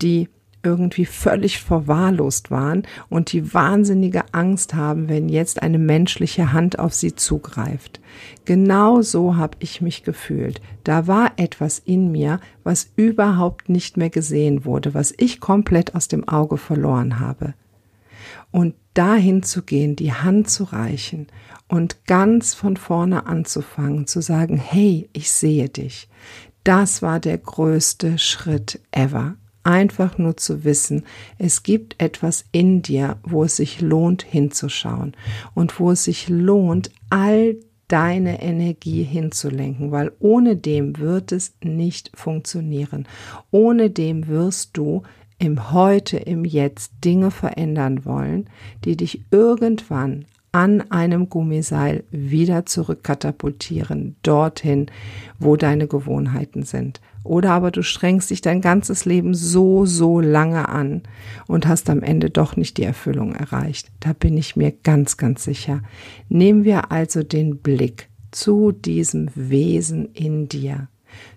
die 0.01 0.29
irgendwie 0.65 1.05
völlig 1.05 1.59
verwahrlost 1.59 2.51
waren 2.51 2.83
und 3.07 3.31
die 3.31 3.53
wahnsinnige 3.53 4.33
Angst 4.33 4.73
haben, 4.73 5.07
wenn 5.07 5.29
jetzt 5.29 5.61
eine 5.61 5.77
menschliche 5.77 6.51
Hand 6.51 6.79
auf 6.79 6.93
sie 6.93 7.15
zugreift. 7.15 8.01
Genau 8.45 9.01
so 9.01 9.37
habe 9.37 9.57
ich 9.59 9.81
mich 9.81 10.03
gefühlt. 10.03 10.59
Da 10.83 11.07
war 11.07 11.33
etwas 11.37 11.79
in 11.79 12.11
mir, 12.11 12.39
was 12.63 12.89
überhaupt 12.95 13.69
nicht 13.69 13.95
mehr 13.95 14.09
gesehen 14.09 14.65
wurde, 14.65 14.93
was 14.93 15.13
ich 15.17 15.39
komplett 15.39 15.95
aus 15.95 16.07
dem 16.07 16.27
Auge 16.27 16.57
verloren 16.57 17.19
habe. 17.19 17.53
Und 18.51 18.73
dahin 18.93 19.43
zu 19.43 19.61
gehen, 19.61 19.95
die 19.95 20.13
Hand 20.13 20.49
zu 20.49 20.63
reichen 20.63 21.27
und 21.67 22.05
ganz 22.05 22.53
von 22.53 22.77
vorne 22.77 23.27
anzufangen, 23.27 24.07
zu 24.07 24.21
sagen, 24.21 24.57
hey, 24.57 25.09
ich 25.13 25.31
sehe 25.31 25.69
dich. 25.69 26.09
Das 26.63 27.01
war 27.01 27.19
der 27.19 27.37
größte 27.37 28.17
Schritt 28.17 28.79
ever 28.91 29.35
einfach 29.65 30.17
nur 30.17 30.37
zu 30.37 30.63
wissen, 30.63 31.03
es 31.37 31.63
gibt 31.63 32.01
etwas 32.01 32.45
in 32.51 32.81
dir, 32.81 33.17
wo 33.23 33.43
es 33.43 33.57
sich 33.57 33.81
lohnt 33.81 34.23
hinzuschauen 34.23 35.13
und 35.53 35.79
wo 35.79 35.91
es 35.91 36.03
sich 36.05 36.29
lohnt, 36.29 36.91
all 37.09 37.57
deine 37.87 38.41
Energie 38.41 39.03
hinzulenken, 39.03 39.91
weil 39.91 40.11
ohne 40.19 40.55
dem 40.55 40.97
wird 40.97 41.31
es 41.31 41.53
nicht 41.63 42.11
funktionieren. 42.15 43.07
Ohne 43.51 43.89
dem 43.89 44.27
wirst 44.27 44.77
du 44.77 45.03
im 45.37 45.71
Heute, 45.71 46.17
im 46.17 46.45
Jetzt 46.45 46.93
Dinge 47.03 47.29
verändern 47.29 48.05
wollen, 48.05 48.49
die 48.83 48.95
dich 48.95 49.21
irgendwann 49.31 50.25
an 50.51 50.89
einem 50.89 51.29
Gummiseil 51.29 52.05
wieder 52.11 52.65
zurückkatapultieren, 52.65 54.15
dorthin, 54.23 54.87
wo 55.37 55.57
deine 55.57 55.87
Gewohnheiten 55.87 56.63
sind. 56.63 57.01
Oder 57.25 57.51
aber 57.53 57.71
du 57.71 57.81
strengst 57.81 58.29
dich 58.29 58.41
dein 58.41 58.61
ganzes 58.61 59.05
Leben 59.05 59.33
so, 59.33 59.85
so 59.85 60.21
lange 60.21 60.69
an 60.69 61.01
und 61.47 61.67
hast 61.67 61.89
am 61.89 62.03
Ende 62.03 62.29
doch 62.29 62.55
nicht 62.55 62.77
die 62.77 62.83
Erfüllung 62.83 63.33
erreicht. 63.33 63.91
Da 63.99 64.13
bin 64.13 64.37
ich 64.37 64.55
mir 64.55 64.71
ganz, 64.71 65.17
ganz 65.17 65.43
sicher. 65.43 65.81
Nehmen 66.29 66.63
wir 66.63 66.91
also 66.91 67.23
den 67.23 67.57
Blick 67.57 68.09
zu 68.29 68.71
diesem 68.71 69.29
Wesen 69.33 70.09
in 70.13 70.47
dir, 70.49 70.87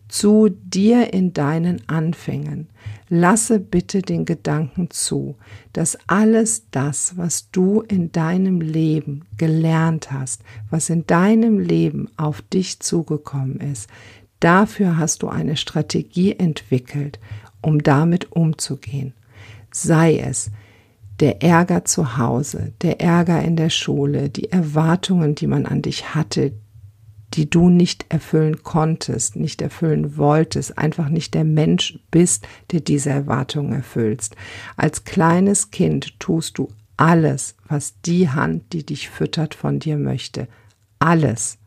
zu 0.09 0.51
dir 0.51 1.15
in 1.15 1.33
deinen 1.33 1.89
Anfängen. 1.89 2.69
Lasse 3.09 3.59
bitte 3.59 4.03
den 4.03 4.27
Gedanken 4.27 4.91
zu, 4.91 5.37
dass 5.73 5.97
alles 6.07 6.65
das, 6.71 7.17
was 7.17 7.51
du 7.51 7.81
in 7.81 8.13
deinem 8.13 8.61
Leben 8.61 9.25
gelernt 9.39 10.13
hast, 10.13 10.43
was 10.69 10.91
in 10.91 11.07
deinem 11.07 11.59
Leben 11.59 12.09
auf 12.19 12.43
dich 12.43 12.81
zugekommen 12.81 13.61
ist, 13.61 13.89
Dafür 14.41 14.97
hast 14.97 15.23
du 15.23 15.29
eine 15.29 15.57
Strategie 15.57 16.33
entwickelt, 16.39 17.19
um 17.61 17.83
damit 17.83 18.33
umzugehen. 18.33 19.15
Sei 19.73 20.19
es 20.19 20.51
der 21.21 21.43
Ärger 21.43 21.85
zu 21.85 22.17
Hause, 22.17 22.73
der 22.83 23.01
Ärger 23.01 23.43
in 23.43 23.57
der 23.57 23.71
Schule, 23.71 24.31
die 24.31 24.53
Erwartungen, 24.53 25.35
die 25.35 25.49
man 25.49 25.67
an 25.67 25.83
dich 25.83 26.15
hatte, 26.15 26.53
die 27.35 27.51
du 27.51 27.69
nicht 27.69 28.07
erfüllen 28.09 28.63
konntest, 28.63 29.37
nicht 29.37 29.61
erfüllen 29.61 30.17
wolltest, 30.17 30.79
einfach 30.79 31.09
nicht 31.09 31.35
der 31.35 31.45
Mensch 31.45 31.99
bist, 32.11 32.47
der 32.71 32.81
diese 32.81 33.11
Erwartungen 33.11 33.73
erfüllst. 33.73 34.37
Als 34.77 35.05
kleines 35.05 35.71
Kind 35.71 36.19
tust 36.21 36.57
du 36.57 36.69
alles, 36.97 37.55
was 37.67 38.01
die 38.01 38.31
Hand, 38.31 38.73
die 38.73 38.87
dich 38.87 39.11
füttert, 39.11 39.55
von 39.55 39.79
dir 39.79 39.99
möchte. 39.99 40.49
Alles 40.99 41.59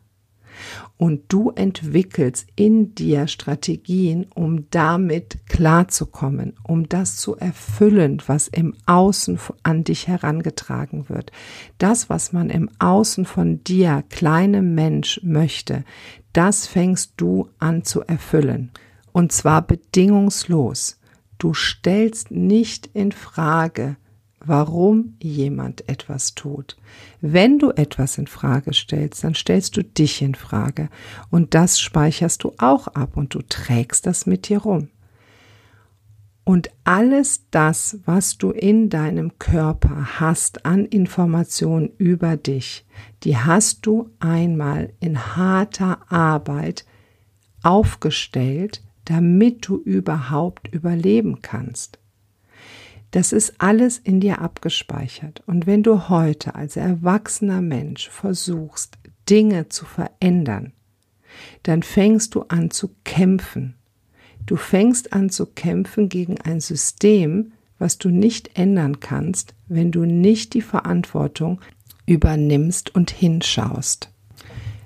und 1.02 1.24
du 1.30 1.50
entwickelst 1.50 2.46
in 2.56 2.94
dir 2.94 3.26
Strategien, 3.26 4.28
um 4.36 4.70
damit 4.70 5.48
klarzukommen, 5.48 6.54
um 6.62 6.88
das 6.88 7.16
zu 7.16 7.36
erfüllen, 7.36 8.22
was 8.28 8.48
im 8.48 8.76
Außen 8.86 9.40
an 9.64 9.84
dich 9.84 10.08
herangetragen 10.08 11.10
wird. 11.10 11.32
Das, 11.80 12.12
was 12.12 12.34
man 12.34 12.52
im 12.52 12.70
Außen 12.78 13.26
von 13.26 13.64
dir, 13.64 14.04
kleinem 14.12 14.76
Mensch, 14.76 15.20
möchte, 15.24 15.86
das 16.34 16.68
fängst 16.68 17.14
du 17.18 17.50
an 17.58 17.84
zu 17.84 18.02
erfüllen. 18.02 18.70
Und 19.12 19.32
zwar 19.32 19.66
bedingungslos. 19.66 21.00
Du 21.40 21.56
stellst 21.56 22.30
nicht 22.30 22.92
in 22.94 23.12
Frage, 23.12 23.98
warum 24.44 25.16
jemand 25.22 25.88
etwas 25.88 26.36
tut. 26.36 26.78
Wenn 27.22 27.60
du 27.60 27.72
etwas 27.72 28.18
in 28.18 28.28
Frage 28.28 28.74
stellst, 28.74 29.24
dann 29.24 29.36
stellst 29.36 29.78
du 29.78 29.84
dich 29.84 30.22
in 30.22 30.36
Frage 30.36 30.90
und 31.30 31.54
das 31.54 31.80
speicherst 31.80 32.44
du 32.44 32.54
auch 32.58 32.88
ab 32.88 33.18
und 33.18 33.34
du 33.34 33.42
trägst 33.42 34.06
das 34.06 34.26
mit 34.26 34.50
dir 34.50 34.60
rum. 34.60 34.90
Und 36.44 36.72
alles 36.84 37.46
das, 37.52 38.00
was 38.06 38.38
du 38.38 38.50
in 38.50 38.90
deinem 38.90 39.38
Körper 39.38 40.20
hast 40.20 40.66
an 40.66 40.86
Informationen 40.86 41.92
über 41.98 42.36
dich, 42.36 42.86
die 43.24 43.38
hast 43.38 43.86
du 43.86 44.10
einmal 44.20 44.92
in 45.00 45.36
harter 45.38 46.12
Arbeit 46.12 46.86
aufgestellt, 47.62 48.84
damit 49.06 49.68
du 49.68 49.78
überhaupt 49.78 50.68
überleben 50.68 51.42
kannst. 51.42 52.01
Das 53.12 53.34
ist 53.34 53.56
alles 53.60 53.98
in 53.98 54.22
dir 54.22 54.40
abgespeichert. 54.40 55.44
Und 55.46 55.68
wenn 55.68 55.84
du 55.84 56.10
heute 56.10 56.56
als 56.56 56.78
erwachsener 56.78 57.62
Mensch 57.62 58.10
versuchst, 58.10 58.98
Dinge 59.30 59.70
zu 59.70 59.86
verändern, 59.86 60.74
dann 61.64 61.84
fängst 61.84 62.36
du 62.36 62.44
an 62.44 62.72
zu 62.72 62.96
kämpfen. 63.04 63.76
Du 64.46 64.56
fängst 64.56 65.14
an 65.14 65.30
zu 65.30 65.46
kämpfen 65.46 66.10
gegen 66.10 66.40
ein 66.42 66.60
System, 66.62 67.54
was 67.78 67.98
du 67.98 68.10
nicht 68.10 68.58
ändern 68.58 69.00
kannst, 69.00 69.56
wenn 69.68 69.92
du 69.92 70.06
nicht 70.06 70.54
die 70.54 70.62
Verantwortung 70.62 71.62
übernimmst 72.06 72.94
und 72.96 73.12
hinschaust. 73.12 74.12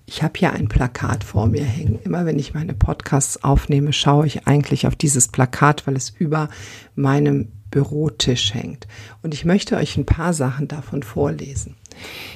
Ich 0.08 0.22
habe 0.22 0.34
hier 0.38 0.54
ein 0.54 0.68
Plakat 0.68 1.24
vor 1.24 1.48
mir 1.48 1.64
hängen. 1.64 2.00
Immer 2.04 2.26
wenn 2.26 2.38
ich 2.38 2.54
meine 2.54 2.74
Podcasts 2.74 3.44
aufnehme, 3.44 3.92
schaue 3.92 4.28
ich 4.28 4.48
eigentlich 4.48 4.86
auf 4.86 4.96
dieses 4.96 5.28
Plakat, 5.28 5.88
weil 5.88 5.96
es 5.96 6.12
über 6.12 6.50
meinem 6.96 7.52
Bürotisch 7.72 8.54
hängt. 8.54 8.88
Und 9.24 9.34
ich 9.34 9.46
möchte 9.46 9.76
euch 9.76 9.98
ein 9.98 10.06
paar 10.06 10.34
Sachen 10.34 10.68
davon 10.68 11.02
vorlesen. 11.02 11.76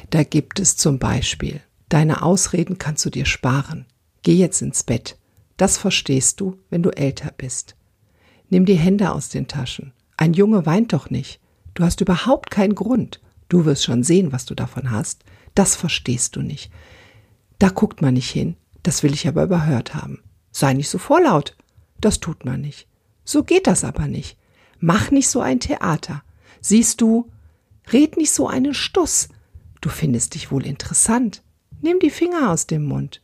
Da 0.09 0.23
gibt 0.23 0.59
es 0.59 0.77
zum 0.77 0.99
Beispiel, 0.99 1.61
deine 1.89 2.23
Ausreden 2.23 2.77
kannst 2.77 3.05
du 3.05 3.09
dir 3.09 3.25
sparen. 3.25 3.85
Geh 4.23 4.35
jetzt 4.35 4.61
ins 4.61 4.83
Bett. 4.83 5.17
Das 5.57 5.77
verstehst 5.77 6.41
du, 6.41 6.57
wenn 6.69 6.83
du 6.83 6.89
älter 6.89 7.31
bist. 7.37 7.75
Nimm 8.49 8.65
die 8.65 8.75
Hände 8.75 9.11
aus 9.11 9.29
den 9.29 9.47
Taschen. 9.47 9.93
Ein 10.17 10.33
Junge 10.33 10.65
weint 10.65 10.91
doch 10.93 11.09
nicht. 11.09 11.39
Du 11.75 11.83
hast 11.83 12.01
überhaupt 12.01 12.49
keinen 12.49 12.75
Grund. 12.75 13.21
Du 13.47 13.65
wirst 13.65 13.83
schon 13.83 14.03
sehen, 14.03 14.31
was 14.31 14.45
du 14.45 14.55
davon 14.55 14.91
hast. 14.91 15.23
Das 15.55 15.75
verstehst 15.75 16.35
du 16.35 16.41
nicht. 16.41 16.71
Da 17.59 17.69
guckt 17.69 18.01
man 18.01 18.15
nicht 18.15 18.29
hin. 18.31 18.55
Das 18.83 19.03
will 19.03 19.13
ich 19.13 19.27
aber 19.27 19.43
überhört 19.43 19.93
haben. 19.93 20.23
Sei 20.51 20.73
nicht 20.73 20.89
so 20.89 20.97
vorlaut. 20.97 21.55
Das 21.99 22.19
tut 22.19 22.45
man 22.45 22.61
nicht. 22.61 22.87
So 23.25 23.43
geht 23.43 23.67
das 23.67 23.83
aber 23.83 24.07
nicht. 24.07 24.37
Mach 24.79 25.11
nicht 25.11 25.27
so 25.27 25.41
ein 25.41 25.59
Theater. 25.59 26.23
Siehst 26.61 27.01
du, 27.01 27.29
red 27.91 28.17
nicht 28.17 28.31
so 28.31 28.47
einen 28.47 28.73
Stuss. 28.73 29.29
Du 29.81 29.89
findest 29.89 30.35
dich 30.35 30.51
wohl 30.51 30.65
interessant. 30.65 31.43
Nimm 31.81 31.99
die 31.99 32.09
Finger 32.09 32.49
aus 32.51 32.67
dem 32.67 32.85
Mund. 32.85 33.21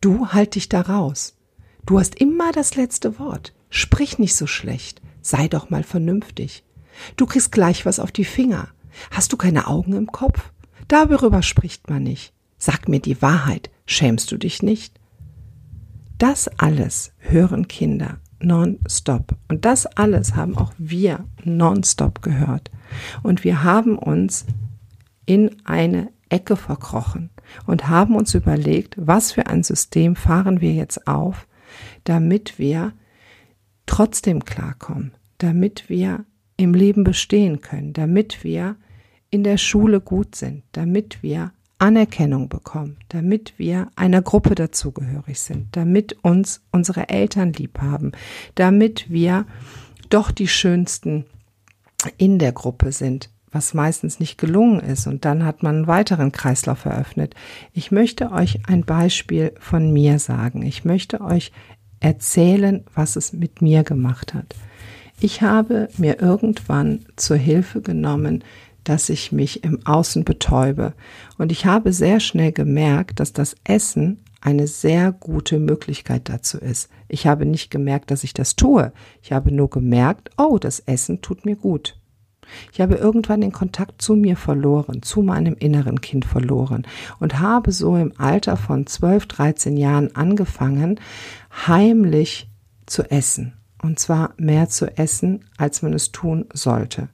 Du 0.00 0.28
halt 0.28 0.54
dich 0.54 0.68
da 0.68 0.80
raus. 0.80 1.36
Du 1.84 1.98
hast 1.98 2.14
immer 2.16 2.52
das 2.52 2.74
letzte 2.74 3.18
Wort. 3.18 3.54
Sprich 3.68 4.18
nicht 4.18 4.34
so 4.34 4.46
schlecht. 4.46 5.02
Sei 5.22 5.48
doch 5.48 5.70
mal 5.70 5.82
vernünftig. 5.82 6.64
Du 7.16 7.26
kriegst 7.26 7.52
gleich 7.52 7.86
was 7.86 7.98
auf 7.98 8.12
die 8.12 8.24
Finger. 8.24 8.68
Hast 9.10 9.32
du 9.32 9.36
keine 9.36 9.66
Augen 9.66 9.92
im 9.92 10.06
Kopf? 10.10 10.52
Darüber 10.90 11.40
spricht 11.42 11.88
man 11.88 12.02
nicht. 12.02 12.32
Sag 12.58 12.88
mir 12.88 12.98
die 12.98 13.22
Wahrheit. 13.22 13.70
Schämst 13.86 14.32
du 14.32 14.36
dich 14.36 14.60
nicht? 14.60 14.98
Das 16.18 16.48
alles 16.58 17.12
hören 17.18 17.68
Kinder 17.68 18.18
nonstop. 18.40 19.36
Und 19.46 19.64
das 19.64 19.86
alles 19.86 20.34
haben 20.34 20.58
auch 20.58 20.72
wir 20.78 21.24
nonstop 21.44 22.22
gehört. 22.22 22.72
Und 23.22 23.44
wir 23.44 23.62
haben 23.62 23.96
uns 23.96 24.46
in 25.26 25.64
eine 25.64 26.10
Ecke 26.28 26.56
verkrochen 26.56 27.30
und 27.66 27.86
haben 27.86 28.16
uns 28.16 28.34
überlegt, 28.34 28.96
was 28.98 29.30
für 29.30 29.46
ein 29.46 29.62
System 29.62 30.16
fahren 30.16 30.60
wir 30.60 30.72
jetzt 30.72 31.06
auf, 31.06 31.46
damit 32.02 32.58
wir 32.58 32.94
trotzdem 33.86 34.44
klarkommen, 34.44 35.12
damit 35.38 35.88
wir 35.88 36.24
im 36.56 36.74
Leben 36.74 37.04
bestehen 37.04 37.60
können, 37.60 37.92
damit 37.92 38.42
wir 38.42 38.74
in 39.30 39.44
der 39.44 39.58
Schule 39.58 40.00
gut 40.00 40.34
sind, 40.34 40.62
damit 40.72 41.22
wir 41.22 41.52
Anerkennung 41.78 42.48
bekommen, 42.48 42.98
damit 43.08 43.54
wir 43.56 43.88
einer 43.96 44.20
Gruppe 44.20 44.54
dazugehörig 44.54 45.40
sind, 45.40 45.68
damit 45.72 46.16
uns 46.22 46.60
unsere 46.70 47.08
Eltern 47.08 47.52
lieb 47.54 47.80
haben, 47.80 48.12
damit 48.54 49.10
wir 49.10 49.46
doch 50.10 50.30
die 50.30 50.48
schönsten 50.48 51.24
in 52.18 52.38
der 52.38 52.52
Gruppe 52.52 52.92
sind, 52.92 53.30
was 53.50 53.74
meistens 53.74 54.20
nicht 54.20 54.36
gelungen 54.36 54.80
ist. 54.80 55.06
Und 55.06 55.24
dann 55.24 55.44
hat 55.44 55.62
man 55.62 55.76
einen 55.76 55.86
weiteren 55.86 56.32
Kreislauf 56.32 56.84
eröffnet. 56.84 57.34
Ich 57.72 57.90
möchte 57.90 58.30
euch 58.30 58.60
ein 58.66 58.84
Beispiel 58.84 59.52
von 59.58 59.92
mir 59.92 60.18
sagen. 60.18 60.62
Ich 60.62 60.84
möchte 60.84 61.20
euch 61.20 61.50
erzählen, 62.00 62.84
was 62.94 63.16
es 63.16 63.32
mit 63.32 63.62
mir 63.62 63.84
gemacht 63.84 64.34
hat. 64.34 64.54
Ich 65.20 65.42
habe 65.42 65.88
mir 65.98 66.20
irgendwann 66.20 67.04
zur 67.16 67.36
Hilfe 67.36 67.82
genommen, 67.82 68.42
dass 68.84 69.08
ich 69.08 69.32
mich 69.32 69.64
im 69.64 69.84
Außen 69.86 70.24
betäube. 70.24 70.94
Und 71.38 71.52
ich 71.52 71.66
habe 71.66 71.92
sehr 71.92 72.20
schnell 72.20 72.52
gemerkt, 72.52 73.20
dass 73.20 73.32
das 73.32 73.56
Essen 73.64 74.24
eine 74.40 74.66
sehr 74.66 75.12
gute 75.12 75.58
Möglichkeit 75.58 76.28
dazu 76.28 76.58
ist. 76.58 76.88
Ich 77.08 77.26
habe 77.26 77.44
nicht 77.44 77.70
gemerkt, 77.70 78.10
dass 78.10 78.24
ich 78.24 78.32
das 78.32 78.56
tue. 78.56 78.92
Ich 79.22 79.32
habe 79.32 79.52
nur 79.52 79.68
gemerkt, 79.68 80.30
oh, 80.38 80.58
das 80.58 80.80
Essen 80.80 81.20
tut 81.20 81.44
mir 81.44 81.56
gut. 81.56 81.96
Ich 82.72 82.80
habe 82.80 82.96
irgendwann 82.96 83.42
den 83.42 83.52
Kontakt 83.52 84.02
zu 84.02 84.14
mir 84.16 84.36
verloren, 84.36 85.02
zu 85.02 85.22
meinem 85.22 85.54
inneren 85.54 86.00
Kind 86.00 86.24
verloren 86.24 86.86
und 87.20 87.38
habe 87.38 87.70
so 87.70 87.96
im 87.96 88.12
Alter 88.18 88.56
von 88.56 88.86
12, 88.86 89.26
13 89.26 89.76
Jahren 89.76 90.16
angefangen, 90.16 90.98
heimlich 91.66 92.50
zu 92.86 93.08
essen. 93.10 93.59
Und 93.82 93.98
zwar 93.98 94.34
mehr 94.36 94.68
zu 94.68 94.86
essen, 94.98 95.44
als 95.56 95.82
man 95.82 95.94
es 95.94 96.12
tun 96.12 96.46
sollte. 96.52 97.08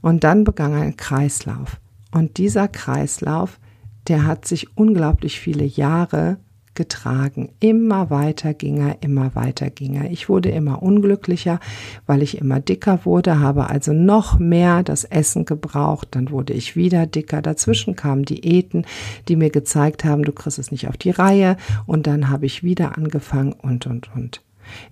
Und 0.00 0.24
dann 0.24 0.44
begann 0.44 0.74
ein 0.74 0.96
Kreislauf. 0.96 1.80
Und 2.10 2.38
dieser 2.38 2.68
Kreislauf, 2.68 3.60
der 4.08 4.26
hat 4.26 4.46
sich 4.46 4.76
unglaublich 4.76 5.38
viele 5.38 5.64
Jahre 5.64 6.38
getragen. 6.78 7.50
Immer 7.60 8.08
weiter 8.08 8.54
ging 8.54 8.78
er, 8.78 9.02
immer 9.02 9.34
weiter 9.34 9.68
ging 9.68 9.94
er. 9.94 10.10
Ich 10.10 10.28
wurde 10.28 10.48
immer 10.48 10.80
unglücklicher, 10.80 11.58
weil 12.06 12.22
ich 12.22 12.38
immer 12.38 12.60
dicker 12.60 13.00
wurde, 13.04 13.40
habe 13.40 13.68
also 13.68 13.92
noch 13.92 14.38
mehr 14.38 14.84
das 14.84 15.04
Essen 15.04 15.44
gebraucht. 15.44 16.08
Dann 16.12 16.30
wurde 16.30 16.52
ich 16.52 16.76
wieder 16.76 17.06
dicker. 17.06 17.42
Dazwischen 17.42 17.96
kamen 17.96 18.24
Diäten, 18.24 18.86
die 19.26 19.36
mir 19.36 19.50
gezeigt 19.50 20.04
haben, 20.04 20.22
du 20.22 20.32
kriegst 20.32 20.58
es 20.58 20.70
nicht 20.70 20.88
auf 20.88 20.96
die 20.96 21.10
Reihe. 21.10 21.56
Und 21.84 22.06
dann 22.06 22.30
habe 22.30 22.46
ich 22.46 22.62
wieder 22.62 22.96
angefangen 22.96 23.52
und, 23.52 23.86
und, 23.86 24.14
und. 24.14 24.40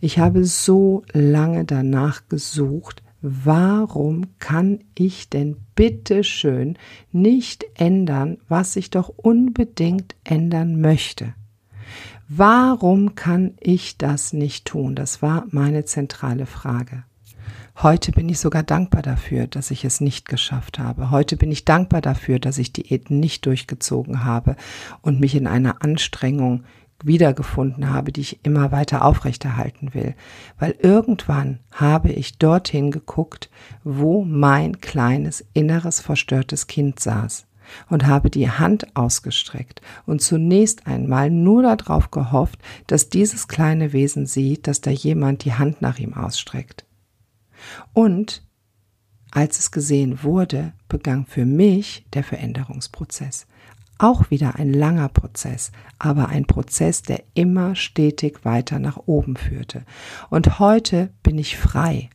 Ich 0.01 0.19
habe 0.19 0.45
so 0.45 1.03
lange 1.13 1.65
danach 1.65 2.29
gesucht, 2.29 3.03
warum 3.23 4.39
kann 4.39 4.81
ich 4.95 5.31
denn 5.31 5.57
bitte 5.75 6.25
schön 6.25 6.79
nicht 7.13 7.65
ändern, 7.75 8.39
was 8.49 8.77
ich 8.77 8.91
doch 8.91 9.09
unbedingt 9.09 10.15
ändern 10.25 10.81
möchte? 10.81 11.35
Warum 12.29 13.15
kann 13.15 13.55
ich 13.61 13.99
das 13.99 14.33
nicht 14.33 14.65
tun? 14.65 14.97
Das 14.97 15.23
war 15.23 15.47
meine 15.51 15.85
zentrale 15.85 16.47
Frage. 16.47 17.05
Heute 17.83 18.11
bin 18.11 18.29
ich 18.29 18.39
sogar 18.39 18.63
dankbar 18.63 19.03
dafür, 19.03 19.47
dass 19.47 19.71
ich 19.71 19.85
es 19.85 20.01
nicht 20.01 20.27
geschafft 20.27 20.79
habe. 20.79 21.11
Heute 21.11 21.37
bin 21.37 21.53
ich 21.53 21.67
dankbar 21.67 22.01
dafür, 22.01 22.39
dass 22.39 22.57
ich 22.57 22.73
Diäten 22.73 23.21
nicht 23.21 23.45
durchgezogen 23.45 24.25
habe 24.25 24.57
und 25.03 25.21
mich 25.21 25.35
in 25.35 25.47
einer 25.47 25.83
Anstrengung 25.83 26.65
wiedergefunden 27.03 27.91
habe, 27.91 28.13
die 28.13 28.23
ich 28.23 28.45
immer 28.45 28.73
weiter 28.73 29.05
aufrechterhalten 29.05 29.95
will. 29.95 30.15
Weil 30.59 30.75
irgendwann 30.81 31.61
habe 31.71 32.11
ich 32.11 32.39
dorthin 32.39 32.91
geguckt, 32.91 33.51
wo 33.85 34.25
mein 34.25 34.81
kleines, 34.81 35.45
inneres, 35.53 36.01
verstörtes 36.01 36.67
Kind 36.67 37.01
saß 37.01 37.47
und 37.91 38.07
habe 38.07 38.31
die 38.31 38.51
Hand 38.51 38.97
ausgestreckt 38.97 39.81
und 40.07 40.23
zunächst 40.23 40.87
einmal 40.87 41.31
nur 41.31 41.63
darauf 41.63 42.11
gehofft, 42.11 42.61
dass 42.87 43.09
dieses 43.09 43.49
kleine 43.49 43.93
Wesen 43.93 44.27
sieht, 44.27 44.67
dass 44.67 44.81
da 44.81 44.91
jemand 44.91 45.45
die 45.45 45.55
Hand 45.55 45.83
nach 45.83 45.99
ihm 45.99 46.15
ausstreckt. 46.15 46.85
Und 47.93 48.43
als 49.31 49.59
es 49.59 49.71
gesehen 49.71 50.23
wurde, 50.23 50.73
begann 50.89 51.27
für 51.27 51.45
mich 51.45 52.07
der 52.13 52.25
Veränderungsprozess. 52.25 53.47
Auch 53.99 54.31
wieder 54.31 54.57
ein 54.57 54.73
langer 54.73 55.09
Prozess, 55.09 55.73
aber 55.99 56.29
ein 56.29 56.47
Prozess, 56.47 57.03
der 57.03 57.23
immer 57.35 57.75
stetig 57.75 58.45
weiter 58.45 58.79
nach 58.79 58.99
oben 59.07 59.37
führte. 59.37 59.85
Und 60.29 60.59
heute 60.59 61.11
bin 61.23 61.39
ich 61.39 61.57
frei 61.57 62.11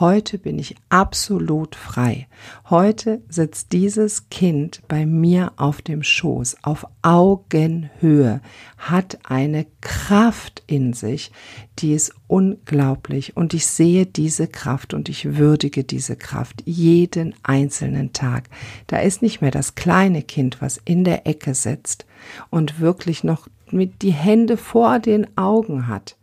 Heute 0.00 0.38
bin 0.38 0.58
ich 0.58 0.74
absolut 0.88 1.76
frei. 1.76 2.26
Heute 2.70 3.20
sitzt 3.28 3.72
dieses 3.72 4.30
Kind 4.30 4.80
bei 4.88 5.04
mir 5.04 5.52
auf 5.56 5.82
dem 5.82 6.02
Schoß, 6.02 6.56
auf 6.62 6.86
Augenhöhe, 7.02 8.40
hat 8.78 9.18
eine 9.22 9.66
Kraft 9.82 10.62
in 10.66 10.94
sich, 10.94 11.30
die 11.78 11.92
ist 11.92 12.14
unglaublich. 12.26 13.36
Und 13.36 13.52
ich 13.52 13.66
sehe 13.66 14.06
diese 14.06 14.48
Kraft 14.48 14.94
und 14.94 15.10
ich 15.10 15.36
würdige 15.36 15.84
diese 15.84 16.16
Kraft 16.16 16.62
jeden 16.64 17.34
einzelnen 17.42 18.14
Tag. 18.14 18.48
Da 18.86 18.98
ist 18.98 19.20
nicht 19.20 19.42
mehr 19.42 19.50
das 19.50 19.74
kleine 19.74 20.22
Kind, 20.22 20.62
was 20.62 20.80
in 20.82 21.04
der 21.04 21.26
Ecke 21.26 21.54
sitzt 21.54 22.06
und 22.48 22.80
wirklich 22.80 23.24
noch 23.24 23.46
mit 23.70 24.00
die 24.00 24.12
Hände 24.12 24.56
vor 24.56 25.00
den 25.00 25.36
Augen 25.36 25.86
hat 25.86 26.16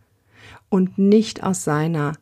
und 0.69 0.97
nicht 0.97 1.43
aus 1.43 1.63
seiner 1.63 2.13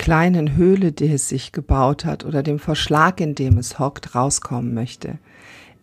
kleinen 0.00 0.56
Höhle, 0.56 0.92
die 0.92 1.12
es 1.12 1.28
sich 1.28 1.52
gebaut 1.52 2.06
hat, 2.06 2.24
oder 2.24 2.42
dem 2.42 2.58
Verschlag, 2.58 3.20
in 3.20 3.34
dem 3.34 3.58
es 3.58 3.78
hockt, 3.78 4.14
rauskommen 4.14 4.72
möchte. 4.72 5.18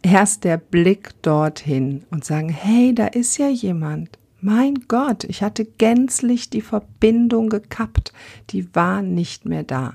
Erst 0.02 0.44
der 0.44 0.58
Blick 0.58 1.12
dorthin 1.22 2.04
und 2.10 2.26
sagen, 2.26 2.50
hey, 2.50 2.96
da 2.96 3.06
ist 3.06 3.38
ja 3.38 3.48
jemand. 3.48 4.18
Mein 4.42 4.74
Gott, 4.88 5.24
ich 5.24 5.44
hatte 5.44 5.66
gänzlich 5.66 6.50
die 6.50 6.62
Verbindung 6.62 7.50
gekappt, 7.50 8.12
die 8.50 8.74
war 8.74 9.04
nicht 9.04 9.46
mehr 9.46 9.62
da, 9.62 9.94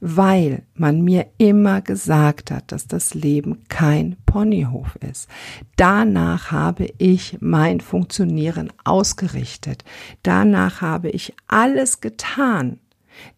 weil 0.00 0.64
man 0.74 1.00
mir 1.00 1.26
immer 1.38 1.80
gesagt 1.80 2.50
hat, 2.50 2.70
dass 2.72 2.88
das 2.88 3.14
Leben 3.14 3.64
kein 3.68 4.16
Ponyhof 4.26 4.96
ist. 4.96 5.30
Danach 5.76 6.50
habe 6.52 6.88
ich 6.98 7.38
mein 7.40 7.80
Funktionieren 7.80 8.70
ausgerichtet. 8.84 9.82
Danach 10.22 10.82
habe 10.82 11.08
ich 11.08 11.34
alles 11.46 12.02
getan, 12.02 12.78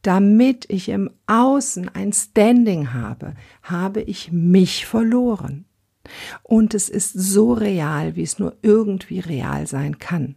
damit 0.03 0.67
ich 0.69 0.89
im 0.89 1.11
Außen 1.27 1.89
ein 1.89 2.13
Standing 2.13 2.93
habe, 2.93 3.35
habe 3.63 4.03
ich 4.03 4.33
mich 4.33 4.87
verloren. 4.87 5.65
Und 6.43 6.75
es 6.75 6.89
ist 6.89 7.13
so 7.13 7.53
real, 7.53 8.17
wie 8.17 8.23
es 8.23 8.39
nur 8.39 8.57
irgendwie 8.63 9.21
real 9.21 9.67
sein 9.67 9.99
kann. 9.99 10.35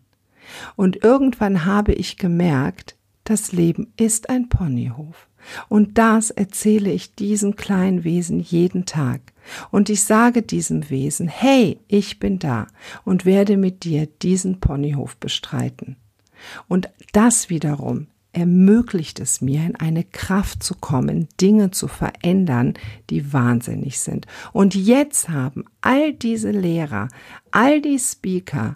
Und 0.75 1.03
irgendwann 1.03 1.65
habe 1.65 1.93
ich 1.93 2.17
gemerkt, 2.17 2.95
das 3.23 3.51
Leben 3.51 3.91
ist 3.97 4.29
ein 4.29 4.49
Ponyhof. 4.49 5.27
Und 5.69 5.97
das 5.97 6.31
erzähle 6.31 6.91
ich 6.91 7.15
diesem 7.15 7.55
kleinen 7.55 8.03
Wesen 8.03 8.39
jeden 8.39 8.85
Tag. 8.85 9.21
Und 9.71 9.89
ich 9.89 10.03
sage 10.03 10.41
diesem 10.41 10.89
Wesen, 10.89 11.27
hey, 11.27 11.79
ich 11.87 12.19
bin 12.19 12.39
da 12.39 12.67
und 13.03 13.25
werde 13.25 13.57
mit 13.57 13.83
dir 13.83 14.07
diesen 14.07 14.59
Ponyhof 14.59 15.17
bestreiten. 15.17 15.97
Und 16.67 16.89
das 17.13 17.49
wiederum 17.49 18.07
ermöglicht 18.35 19.19
es 19.19 19.39
mir, 19.39 19.65
in 19.65 19.75
eine 19.77 20.03
Kraft 20.03 20.61
zu 20.61 20.75
kommen, 20.75 21.29
Dinge 21.39 21.71
zu 21.71 21.87
verändern, 21.87 22.73
die 23.09 23.31
wahnsinnig 23.31 23.99
sind. 23.99 24.27
Und 24.51 24.75
jetzt 24.75 25.29
haben 25.29 25.63
all 25.81 26.13
diese 26.13 26.51
Lehrer, 26.51 27.07
all 27.51 27.81
die 27.81 27.97
Speaker, 27.97 28.75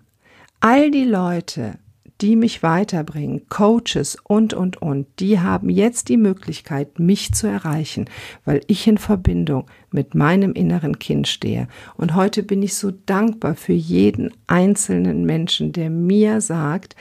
all 0.61 0.91
die 0.91 1.03
Leute, 1.03 1.77
die 2.21 2.35
mich 2.35 2.63
weiterbringen, 2.63 3.47
Coaches 3.49 4.17
und, 4.23 4.53
und, 4.53 4.81
und, 4.81 5.07
die 5.19 5.39
haben 5.39 5.69
jetzt 5.69 6.09
die 6.09 6.17
Möglichkeit, 6.17 6.99
mich 6.99 7.33
zu 7.33 7.47
erreichen, 7.47 8.05
weil 8.45 8.61
ich 8.67 8.87
in 8.87 8.97
Verbindung 8.97 9.65
mit 9.91 10.15
meinem 10.15 10.53
inneren 10.53 10.99
Kind 10.99 11.27
stehe. 11.27 11.67
Und 11.95 12.15
heute 12.15 12.43
bin 12.43 12.61
ich 12.61 12.75
so 12.75 12.91
dankbar 12.91 13.55
für 13.55 13.73
jeden 13.73 14.31
einzelnen 14.47 15.25
Menschen, 15.25 15.71
der 15.71 15.89
mir 15.89 16.41
sagt, 16.41 16.95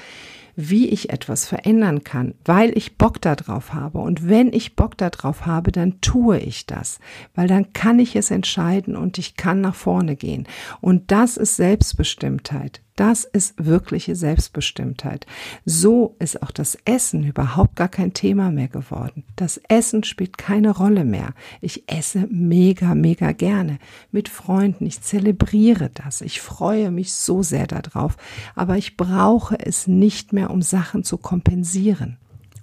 wie 0.61 0.88
ich 0.88 1.11
etwas 1.11 1.47
verändern 1.47 2.03
kann, 2.03 2.35
weil 2.44 2.77
ich 2.77 2.99
Bock 2.99 3.23
darauf 3.23 3.75
habe. 3.75 3.99
Und 3.99 4.29
wenn 4.29 4.53
ich 4.53 4.75
Bock 4.75 4.99
darauf 4.99 5.47
habe, 5.47 5.71
dann 5.71 6.01
tue 6.01 6.40
ich 6.40 6.66
das, 6.66 6.99
weil 7.37 7.47
dann 7.47 7.73
kann 7.73 8.01
ich 8.01 8.16
es 8.16 8.33
entscheiden 8.33 8.97
und 8.97 9.18
ich 9.18 9.37
kann 9.37 9.61
nach 9.61 9.77
vorne 9.77 10.16
gehen. 10.16 10.49
Und 10.81 11.12
das 11.12 11.37
ist 11.37 11.55
Selbstbestimmtheit. 11.55 12.83
Das 12.99 13.23
ist 13.23 13.55
wirkliche 13.65 14.17
Selbstbestimmtheit. 14.17 15.25
So 15.65 16.17
ist 16.19 16.43
auch 16.43 16.51
das 16.51 16.77
Essen 16.85 17.23
überhaupt 17.23 17.77
gar 17.77 17.87
kein 17.87 18.13
Thema 18.13 18.51
mehr 18.51 18.67
geworden. 18.67 19.23
Das 19.37 19.61
Essen 19.69 20.03
spielt 20.03 20.37
keine 20.37 20.71
Rolle 20.71 21.05
mehr. 21.05 21.33
Ich 21.61 21.89
esse 21.89 22.27
mega, 22.29 22.97
mega 22.97 23.31
gerne 23.31 23.79
mit 24.11 24.29
Freunden. 24.29 24.85
Ich 24.85 25.01
zelebriere 25.01 25.91
das. 25.95 26.23
Ich 26.23 26.41
freue 26.41 26.91
mich 26.91 27.15
so 27.15 27.45
sehr 27.45 27.69
darauf. 27.69 28.17
Aber 28.57 28.77
ich 28.77 28.97
brauche 28.97 29.57
es 29.65 29.87
nicht 29.87 30.33
mehr, 30.33 30.51
um 30.51 30.61
Sachen 30.61 31.05
zu 31.05 31.19
kompensieren. 31.19 32.17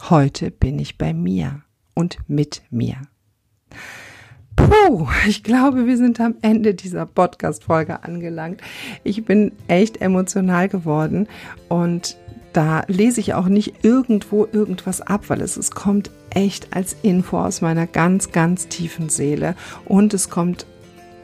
Heute 0.09 0.51
bin 0.51 0.79
ich 0.79 0.97
bei 0.97 1.13
mir 1.13 1.61
und 1.93 2.17
mit 2.27 2.61
mir. 2.69 2.97
Puh 4.55 4.75
ich 5.27 5.43
glaube, 5.43 5.87
wir 5.87 5.97
sind 5.97 6.19
am 6.19 6.35
Ende 6.41 6.73
dieser 6.73 7.05
Podcast-Folge 7.05 8.03
angelangt. 8.03 8.61
Ich 9.03 9.25
bin 9.25 9.51
echt 9.67 10.01
emotional 10.01 10.69
geworden 10.69 11.27
und 11.69 12.17
da 12.53 12.83
lese 12.87 13.19
ich 13.19 13.33
auch 13.33 13.47
nicht 13.47 13.83
irgendwo 13.83 14.47
irgendwas 14.51 15.01
ab, 15.01 15.25
weil 15.27 15.41
es, 15.41 15.57
es 15.57 15.71
kommt 15.71 16.09
echt 16.29 16.75
als 16.75 16.95
Info 17.01 17.39
aus 17.39 17.61
meiner 17.61 17.87
ganz, 17.87 18.31
ganz 18.31 18.67
tiefen 18.67 19.09
Seele 19.09 19.55
und 19.85 20.13
es 20.13 20.29
kommt 20.29 20.65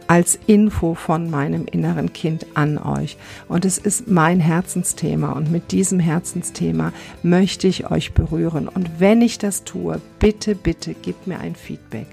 als 0.07 0.37
Info 0.45 0.93
von 0.93 1.29
meinem 1.29 1.67
inneren 1.67 2.11
Kind 2.11 2.45
an 2.55 2.77
euch. 2.77 3.15
Und 3.47 3.63
es 3.63 3.77
ist 3.77 4.09
mein 4.09 4.41
Herzensthema 4.41 5.31
und 5.31 5.49
mit 5.49 5.71
diesem 5.71 6.01
Herzensthema 6.01 6.91
möchte 7.23 7.67
ich 7.67 7.89
euch 7.89 8.13
berühren. 8.13 8.67
Und 8.67 8.99
wenn 8.99 9.21
ich 9.21 9.37
das 9.37 9.63
tue, 9.63 10.01
bitte, 10.19 10.53
bitte 10.55 10.95
gebt 10.95 11.27
mir 11.27 11.39
ein 11.39 11.55
Feedback. 11.55 12.07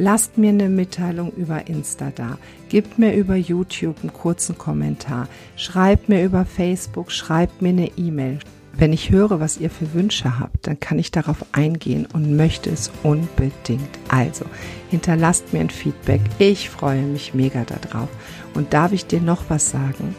Lasst 0.00 0.38
mir 0.38 0.48
eine 0.48 0.70
Mitteilung 0.70 1.30
über 1.32 1.68
Insta 1.68 2.10
da. 2.14 2.38
Gebt 2.70 2.98
mir 2.98 3.12
über 3.12 3.36
YouTube 3.36 3.96
einen 4.00 4.14
kurzen 4.14 4.56
Kommentar. 4.56 5.28
Schreibt 5.56 6.08
mir 6.08 6.24
über 6.24 6.46
Facebook, 6.46 7.12
schreibt 7.12 7.60
mir 7.60 7.68
eine 7.68 7.90
E-Mail. 7.98 8.38
Wenn 8.72 8.94
ich 8.94 9.10
höre, 9.10 9.40
was 9.40 9.58
ihr 9.58 9.68
für 9.68 9.92
Wünsche 9.92 10.38
habt, 10.38 10.66
dann 10.66 10.80
kann 10.80 10.98
ich 10.98 11.10
darauf 11.10 11.44
eingehen 11.52 12.08
und 12.14 12.34
möchte 12.34 12.70
es 12.70 12.90
unbedingt. 13.02 13.90
Also, 14.08 14.46
hinterlasst 14.88 15.52
mir 15.52 15.60
ein 15.60 15.68
Feedback. 15.68 16.22
Ich 16.38 16.70
freue 16.70 17.02
mich 17.02 17.34
mega 17.34 17.64
darauf. 17.64 18.08
Und 18.54 18.72
darf 18.72 18.92
ich 18.92 19.04
dir 19.04 19.20
noch 19.20 19.50
was 19.50 19.68
sagen? 19.68 20.14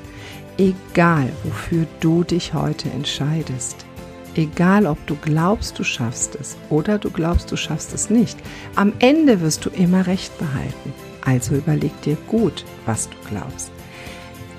Egal, 0.59 1.27
wofür 1.43 1.87
du 2.01 2.23
dich 2.23 2.53
heute 2.53 2.87
entscheidest, 2.91 3.87
Egal, 4.35 4.85
ob 4.85 5.05
du 5.07 5.15
glaubst, 5.15 5.77
du 5.77 5.83
schaffst 5.83 6.35
es 6.35 6.55
oder 6.69 6.97
du 6.97 7.09
glaubst, 7.09 7.51
du 7.51 7.57
schaffst 7.57 7.93
es 7.93 8.09
nicht. 8.09 8.37
Am 8.75 8.93
Ende 8.99 9.41
wirst 9.41 9.65
du 9.65 9.69
immer 9.69 10.07
Recht 10.07 10.37
behalten. 10.37 10.93
Also 11.23 11.55
überleg 11.55 11.99
dir 12.01 12.17
gut, 12.27 12.65
was 12.85 13.09
du 13.09 13.15
glaubst. 13.29 13.71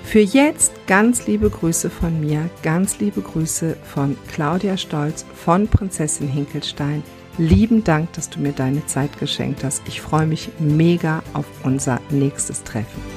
Für 0.03 0.19
jetzt 0.19 0.73
ganz 0.85 1.25
liebe 1.25 1.49
Grüße 1.49 1.89
von 1.89 2.19
mir, 2.19 2.49
ganz 2.61 2.99
liebe 2.99 3.21
Grüße 3.21 3.77
von 3.83 4.15
Claudia 4.31 4.77
Stolz 4.77 5.25
von 5.33 5.67
Prinzessin 5.67 6.27
Hinkelstein. 6.27 7.03
Lieben 7.39 7.83
Dank, 7.83 8.13
dass 8.13 8.29
du 8.29 8.39
mir 8.39 8.51
deine 8.51 8.85
Zeit 8.85 9.17
geschenkt 9.19 9.63
hast. 9.63 9.81
Ich 9.87 10.01
freue 10.01 10.27
mich 10.27 10.49
mega 10.59 11.23
auf 11.33 11.45
unser 11.63 11.99
nächstes 12.11 12.63
Treffen. 12.63 13.12